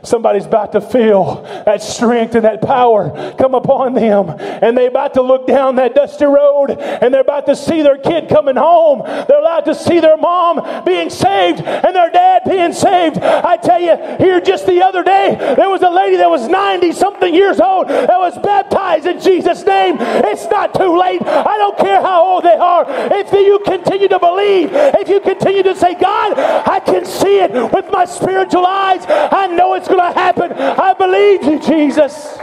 Somebody's 0.05 0.45
about 0.45 0.71
to 0.73 0.81
feel 0.81 1.41
that 1.65 1.81
strength 1.81 2.35
and 2.35 2.45
that 2.45 2.61
power 2.61 3.33
come 3.37 3.53
upon 3.55 3.93
them. 3.93 4.29
And 4.29 4.77
they're 4.77 4.89
about 4.89 5.13
to 5.15 5.21
look 5.21 5.47
down 5.47 5.75
that 5.75 5.95
dusty 5.95 6.25
road 6.25 6.71
and 6.71 7.13
they're 7.13 7.21
about 7.21 7.45
to 7.47 7.55
see 7.55 7.81
their 7.81 7.97
kid 7.97 8.29
coming 8.29 8.55
home. 8.55 9.01
They're 9.05 9.39
allowed 9.39 9.65
to 9.65 9.75
see 9.75 9.99
their 9.99 10.17
mom 10.17 10.83
being 10.85 11.09
saved 11.09 11.61
and 11.61 11.95
their 11.95 12.11
dad 12.11 12.35
being 12.45 12.73
saved. 12.73 13.17
I 13.17 13.58
tell 13.58 13.81
you, 13.81 13.95
here 14.17 14.39
just 14.39 14.65
the 14.65 14.81
other 14.81 15.03
day, 15.03 15.36
there 15.58 15.69
was 15.69 15.81
a 15.81 15.89
lady 15.89 16.17
that 16.17 16.29
was 16.29 16.47
90 16.47 16.91
something 16.91 17.34
years 17.34 17.60
old 17.60 17.88
that 17.88 18.17
was 18.17 18.38
baptized 18.39 19.05
in 19.05 19.19
Jesus' 19.19 19.65
name. 19.65 19.97
It's 19.99 20.45
not 20.49 20.73
too 20.73 20.97
late. 20.97 21.21
I 21.23 21.58
don't 21.58 21.77
care 21.77 22.01
how 22.01 22.23
old 22.23 22.43
they 22.43 22.55
are. 22.55 22.86
If 22.88 23.31
you 23.31 23.60
continue 23.65 24.08
to 24.08 24.19
believe, 24.19 24.69
if 24.73 25.10
you 25.10 25.19
continue 25.19 25.63
to 25.63 25.75
say, 25.75 25.95
God, 25.95 26.38
I 26.38 26.79
can 26.79 27.05
see 27.05 27.39
it 27.39 27.51
with 27.51 27.91
my 27.91 28.05
spiritual 28.05 28.65
eyes. 28.65 29.03
I 29.08 29.47
know 29.47 29.73
it's 29.73 29.88
going 29.88 29.99
to 29.99 30.17
happen. 30.17 30.53
I 30.53 30.93
believe 30.93 31.43
you, 31.43 31.60
Jesus. 31.60 32.38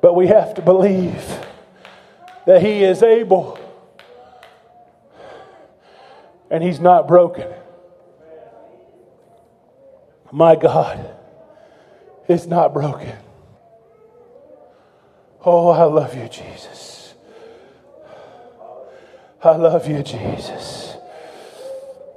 But 0.00 0.14
we 0.14 0.28
have 0.28 0.54
to 0.54 0.62
believe 0.62 1.24
that 2.46 2.62
He 2.62 2.84
is 2.84 3.02
able 3.02 3.58
and 6.50 6.62
He's 6.62 6.80
not 6.80 7.08
broken. 7.08 7.48
My 10.32 10.56
God 10.56 11.16
is 12.28 12.46
not 12.46 12.72
broken. 12.74 13.16
Oh, 15.44 15.68
I 15.68 15.84
love 15.84 16.14
you, 16.16 16.28
Jesus. 16.28 17.14
I 19.42 19.54
love 19.56 19.88
you, 19.88 20.02
Jesus. 20.02 20.96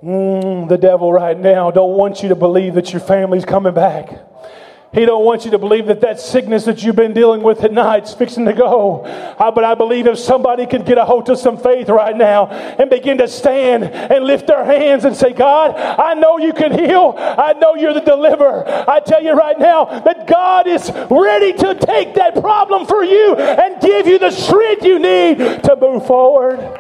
Mm, 0.04 0.68
the 0.70 0.78
devil 0.78 1.14
right 1.14 1.38
now 1.38 1.70
don't 1.70 1.96
want 1.96 2.24
you 2.24 2.30
to 2.30 2.36
believe 2.36 2.74
that 2.76 2.92
your 2.92 3.02
family's 3.02 3.46
coming 3.46 3.74
back. 3.74 4.29
He 4.92 5.06
don't 5.06 5.24
want 5.24 5.46
you 5.46 5.52
to 5.52 5.60
believe 5.60 5.86
that 5.86 6.02
that 6.02 6.20
sickness 6.20 6.66
that 6.66 6.82
you've 6.82 6.96
been 6.96 7.14
dealing 7.14 7.44
with 7.44 7.64
at 7.64 8.18
fixing 8.18 8.46
to 8.46 8.54
go. 8.54 9.04
But 9.38 9.64
I 9.64 9.76
believe 9.76 10.08
if 10.08 10.18
somebody 10.18 10.66
could 10.66 10.84
get 10.84 10.98
a 10.98 11.06
hold 11.06 11.30
of 11.30 11.38
some 11.38 11.58
faith 11.58 11.90
right 11.90 12.18
now 12.18 12.48
and 12.48 12.90
begin 12.90 13.20
to 13.20 13.28
stand 13.28 13.84
and 13.84 14.26
lift 14.26 14.48
their 14.48 14.66
hands 14.66 15.06
and 15.06 15.16
say, 15.16 15.32
God, 15.32 15.76
I 15.76 16.16
know 16.16 16.40
you 16.40 16.54
can 16.54 16.72
heal. 16.72 17.14
I 17.18 17.54
know 17.54 17.76
you're 17.76 17.94
the 17.94 18.00
deliverer. 18.00 18.66
I 18.68 19.00
tell 19.00 19.24
you 19.24 19.34
right 19.34 19.60
now 19.60 19.86
that 19.86 20.26
God 20.26 20.66
is 20.66 20.92
ready 21.12 21.54
to 21.54 21.76
take 21.76 22.16
that 22.16 22.34
problem 22.42 22.88
for 22.88 23.04
you 23.04 23.36
and 23.36 23.80
give 23.80 24.08
you 24.08 24.18
the 24.18 24.32
strength 24.32 24.84
you 24.84 24.98
need 24.98 25.38
to 25.38 25.78
move 25.80 26.08
forward. 26.08 26.80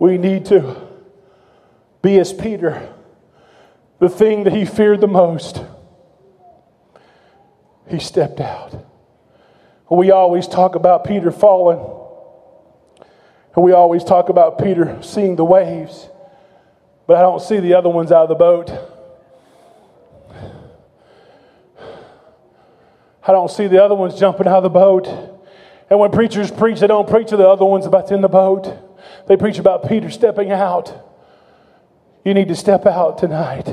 We 0.00 0.18
need 0.18 0.46
to 0.46 0.89
be 2.02 2.18
as 2.18 2.32
Peter, 2.32 2.92
the 3.98 4.08
thing 4.08 4.44
that 4.44 4.52
he 4.52 4.64
feared 4.64 5.00
the 5.00 5.08
most. 5.08 5.62
He 7.88 7.98
stepped 7.98 8.40
out. 8.40 8.86
We 9.90 10.12
always 10.12 10.46
talk 10.46 10.76
about 10.76 11.04
Peter 11.04 11.32
falling. 11.32 11.80
And 13.54 13.64
we 13.64 13.72
always 13.72 14.04
talk 14.04 14.28
about 14.28 14.58
Peter 14.58 15.02
seeing 15.02 15.34
the 15.34 15.44
waves. 15.44 16.08
But 17.08 17.16
I 17.16 17.22
don't 17.22 17.42
see 17.42 17.58
the 17.58 17.74
other 17.74 17.88
ones 17.88 18.12
out 18.12 18.22
of 18.22 18.28
the 18.28 18.36
boat. 18.36 18.70
I 23.26 23.32
don't 23.32 23.50
see 23.50 23.66
the 23.66 23.82
other 23.82 23.96
ones 23.96 24.18
jumping 24.18 24.46
out 24.46 24.58
of 24.58 24.62
the 24.62 24.70
boat. 24.70 25.08
And 25.90 25.98
when 25.98 26.12
preachers 26.12 26.52
preach, 26.52 26.78
they 26.78 26.86
don't 26.86 27.08
preach 27.08 27.28
to 27.30 27.36
the 27.36 27.48
other 27.48 27.64
ones 27.64 27.84
about 27.84 28.12
in 28.12 28.20
the 28.20 28.28
boat. 28.28 28.72
They 29.26 29.36
preach 29.36 29.58
about 29.58 29.88
Peter 29.88 30.08
stepping 30.08 30.52
out. 30.52 31.09
You 32.24 32.34
need 32.34 32.48
to 32.48 32.56
step 32.56 32.86
out 32.86 33.18
tonight. 33.18 33.66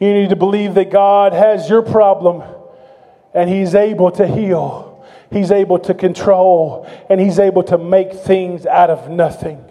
You 0.00 0.14
need 0.14 0.30
to 0.30 0.36
believe 0.36 0.74
that 0.74 0.90
God 0.90 1.32
has 1.32 1.68
your 1.68 1.82
problem 1.82 2.42
and 3.34 3.48
He's 3.48 3.74
able 3.74 4.10
to 4.12 4.26
heal, 4.26 5.04
He's 5.30 5.50
able 5.50 5.78
to 5.80 5.94
control, 5.94 6.88
and 7.08 7.20
He's 7.20 7.38
able 7.38 7.62
to 7.64 7.78
make 7.78 8.12
things 8.12 8.66
out 8.66 8.90
of 8.90 9.10
nothing. 9.10 9.64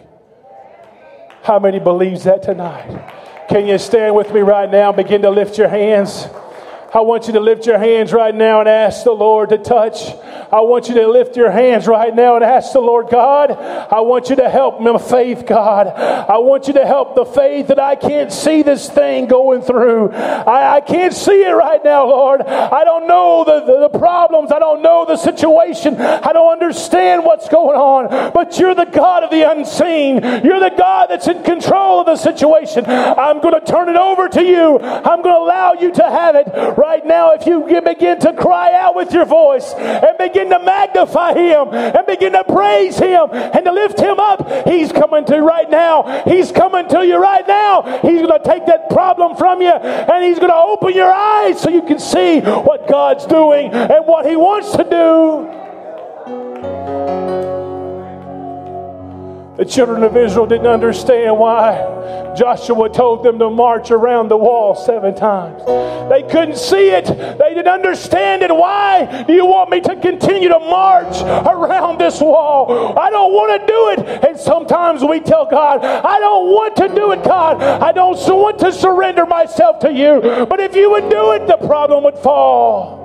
How 1.42 1.58
many 1.58 1.80
believes 1.80 2.24
that 2.24 2.42
tonight? 2.42 3.48
Can 3.48 3.66
you 3.66 3.78
stand 3.78 4.14
with 4.14 4.32
me 4.32 4.40
right 4.40 4.70
now? 4.70 4.92
Begin 4.92 5.22
to 5.22 5.30
lift 5.30 5.58
your 5.58 5.68
hands. 5.68 6.28
I 6.92 7.02
want 7.02 7.28
you 7.28 7.34
to 7.34 7.40
lift 7.40 7.66
your 7.66 7.78
hands 7.78 8.12
right 8.12 8.34
now 8.34 8.60
and 8.60 8.68
ask 8.68 9.04
the 9.04 9.12
Lord 9.12 9.50
to 9.50 9.58
touch. 9.58 10.10
I 10.52 10.62
want 10.62 10.88
you 10.88 10.94
to 10.94 11.06
lift 11.06 11.36
your 11.36 11.50
hands 11.50 11.86
right 11.86 12.12
now 12.12 12.34
and 12.34 12.44
ask 12.44 12.72
the 12.72 12.80
Lord 12.80 13.08
God, 13.08 13.52
I 13.52 14.00
want 14.00 14.30
you 14.30 14.36
to 14.36 14.50
help 14.50 14.80
my 14.80 14.98
faith, 14.98 15.46
God. 15.46 15.86
I 15.86 16.38
want 16.38 16.66
you 16.66 16.74
to 16.74 16.84
help 16.84 17.14
the 17.14 17.24
faith 17.24 17.68
that 17.68 17.78
I 17.78 17.94
can't 17.94 18.32
see 18.32 18.62
this 18.62 18.90
thing 18.90 19.28
going 19.28 19.62
through. 19.62 20.10
I, 20.10 20.76
I 20.76 20.80
can't 20.80 21.14
see 21.14 21.44
it 21.44 21.52
right 21.52 21.82
now, 21.84 22.06
Lord. 22.06 22.40
I 22.40 22.82
don't 22.82 23.06
know 23.06 23.44
the, 23.44 23.60
the, 23.60 23.88
the 23.88 23.98
problems. 23.98 24.50
I 24.50 24.58
don't 24.58 24.82
know 24.82 25.04
the 25.06 25.16
situation. 25.16 26.00
I 26.00 26.32
don't 26.32 26.50
understand 26.50 27.24
what's 27.24 27.48
going 27.48 27.78
on. 27.78 28.32
But 28.32 28.58
you're 28.58 28.74
the 28.74 28.86
God 28.86 29.22
of 29.22 29.30
the 29.30 29.48
unseen. 29.48 30.22
You're 30.44 30.58
the 30.58 30.74
God 30.76 31.06
that's 31.10 31.28
in 31.28 31.44
control 31.44 32.00
of 32.00 32.06
the 32.06 32.16
situation. 32.16 32.84
I'm 32.86 33.40
going 33.40 33.54
to 33.54 33.64
turn 33.64 33.88
it 33.88 33.96
over 33.96 34.28
to 34.28 34.42
you. 34.42 34.80
I'm 34.80 35.22
going 35.22 35.36
to 35.36 35.40
allow 35.40 35.74
you 35.74 35.92
to 35.92 36.02
have 36.02 36.34
it 36.34 36.48
Right 36.80 37.04
now, 37.04 37.32
if 37.32 37.44
you 37.44 37.62
begin 37.82 38.20
to 38.20 38.32
cry 38.32 38.72
out 38.72 38.96
with 38.96 39.12
your 39.12 39.26
voice 39.26 39.74
and 39.74 40.16
begin 40.16 40.48
to 40.48 40.58
magnify 40.58 41.34
Him 41.34 41.74
and 41.74 42.06
begin 42.06 42.32
to 42.32 42.42
praise 42.42 42.98
Him 42.98 43.28
and 43.32 43.66
to 43.66 43.70
lift 43.70 44.00
Him 44.00 44.18
up, 44.18 44.66
He's 44.66 44.90
coming 44.90 45.26
to 45.26 45.36
you 45.36 45.46
right 45.46 45.68
now. 45.68 46.22
He's 46.24 46.50
coming 46.50 46.88
to 46.88 47.06
you 47.06 47.18
right 47.18 47.46
now. 47.46 47.82
He's 48.00 48.22
going 48.22 48.32
to 48.32 48.42
take 48.42 48.64
that 48.64 48.88
problem 48.88 49.36
from 49.36 49.60
you 49.60 49.68
and 49.68 50.24
He's 50.24 50.38
going 50.38 50.50
to 50.50 50.56
open 50.56 50.94
your 50.94 51.12
eyes 51.12 51.60
so 51.60 51.68
you 51.68 51.82
can 51.82 51.98
see 51.98 52.40
what 52.40 52.88
God's 52.88 53.26
doing 53.26 53.70
and 53.72 54.06
what 54.06 54.24
He 54.24 54.36
wants 54.36 54.72
to 54.72 54.84
do. 54.84 55.60
The 59.60 59.66
children 59.66 60.02
of 60.04 60.16
Israel 60.16 60.46
didn't 60.46 60.68
understand 60.68 61.38
why 61.38 62.32
Joshua 62.34 62.88
told 62.88 63.22
them 63.22 63.38
to 63.40 63.50
march 63.50 63.90
around 63.90 64.28
the 64.28 64.36
wall 64.38 64.74
seven 64.74 65.14
times. 65.14 65.62
They 66.08 66.22
couldn't 66.22 66.56
see 66.56 66.88
it. 66.88 67.04
They 67.04 67.50
didn't 67.50 67.68
understand 67.68 68.42
it. 68.42 68.50
Why 68.50 69.22
do 69.26 69.34
you 69.34 69.44
want 69.44 69.68
me 69.68 69.82
to 69.82 69.96
continue 69.96 70.48
to 70.48 70.58
march 70.58 71.20
around 71.46 71.98
this 72.00 72.22
wall? 72.22 72.98
I 72.98 73.10
don't 73.10 73.34
want 73.34 73.60
to 73.60 73.66
do 73.66 73.88
it. 73.90 74.24
And 74.24 74.40
sometimes 74.40 75.04
we 75.04 75.20
tell 75.20 75.44
God, 75.44 75.84
I 75.84 76.18
don't 76.18 76.46
want 76.46 76.76
to 76.76 76.88
do 76.88 77.12
it, 77.12 77.22
God. 77.22 77.62
I 77.62 77.92
don't 77.92 78.16
want 78.16 78.58
to 78.60 78.72
surrender 78.72 79.26
myself 79.26 79.80
to 79.80 79.92
you. 79.92 80.46
But 80.46 80.60
if 80.60 80.74
you 80.74 80.90
would 80.90 81.10
do 81.10 81.32
it, 81.32 81.46
the 81.46 81.58
problem 81.66 82.04
would 82.04 82.16
fall. 82.16 82.98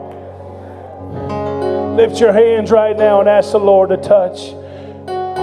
Lift 1.98 2.22
your 2.22 2.32
hands 2.32 2.72
right 2.72 2.96
now 2.96 3.20
and 3.20 3.28
ask 3.28 3.52
the 3.52 3.60
Lord 3.60 3.90
to 3.90 3.98
touch. 3.98 4.54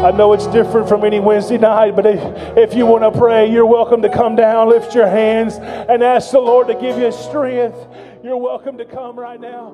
I 0.02 0.10
know 0.10 0.32
it's 0.32 0.48
different 0.48 0.88
from 0.88 1.04
any 1.04 1.20
Wednesday 1.20 1.58
night, 1.58 1.94
but 1.94 2.04
if, 2.06 2.18
if 2.58 2.74
you 2.74 2.86
want 2.86 3.04
to 3.04 3.16
pray, 3.16 3.48
you're 3.48 3.64
welcome 3.64 4.02
to 4.02 4.08
come 4.08 4.34
down, 4.34 4.68
lift 4.68 4.96
your 4.96 5.06
hands, 5.06 5.54
and 5.54 6.02
ask 6.02 6.32
the 6.32 6.40
Lord 6.40 6.66
to 6.66 6.74
give 6.74 6.98
you 6.98 7.12
strength. 7.12 7.78
You're 8.20 8.36
welcome 8.36 8.76
to 8.78 8.84
come 8.84 9.16
right 9.16 9.40
now. 9.40 9.72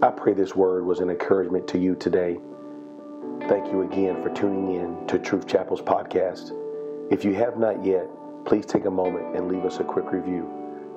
I 0.00 0.08
pray 0.12 0.32
this 0.32 0.56
word 0.56 0.86
was 0.86 1.00
an 1.00 1.10
encouragement 1.10 1.68
to 1.68 1.78
you 1.78 1.94
today. 1.94 2.38
Thank 3.48 3.70
you 3.70 3.82
again 3.82 4.22
for 4.22 4.30
tuning 4.30 4.76
in 4.76 5.06
to 5.08 5.18
Truth 5.18 5.46
Chapel's 5.46 5.82
podcast. 5.82 6.52
If 7.12 7.22
you 7.22 7.34
have 7.34 7.58
not 7.58 7.84
yet, 7.84 8.08
please 8.46 8.64
take 8.64 8.86
a 8.86 8.90
moment 8.90 9.36
and 9.36 9.46
leave 9.46 9.66
us 9.66 9.78
a 9.78 9.84
quick 9.84 10.10
review. 10.10 10.48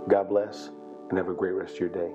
God 0.08 0.30
bless 0.30 0.70
and 1.10 1.18
have 1.18 1.28
a 1.28 1.34
great 1.34 1.52
rest 1.52 1.74
of 1.74 1.80
your 1.82 1.90
day. 1.90 2.14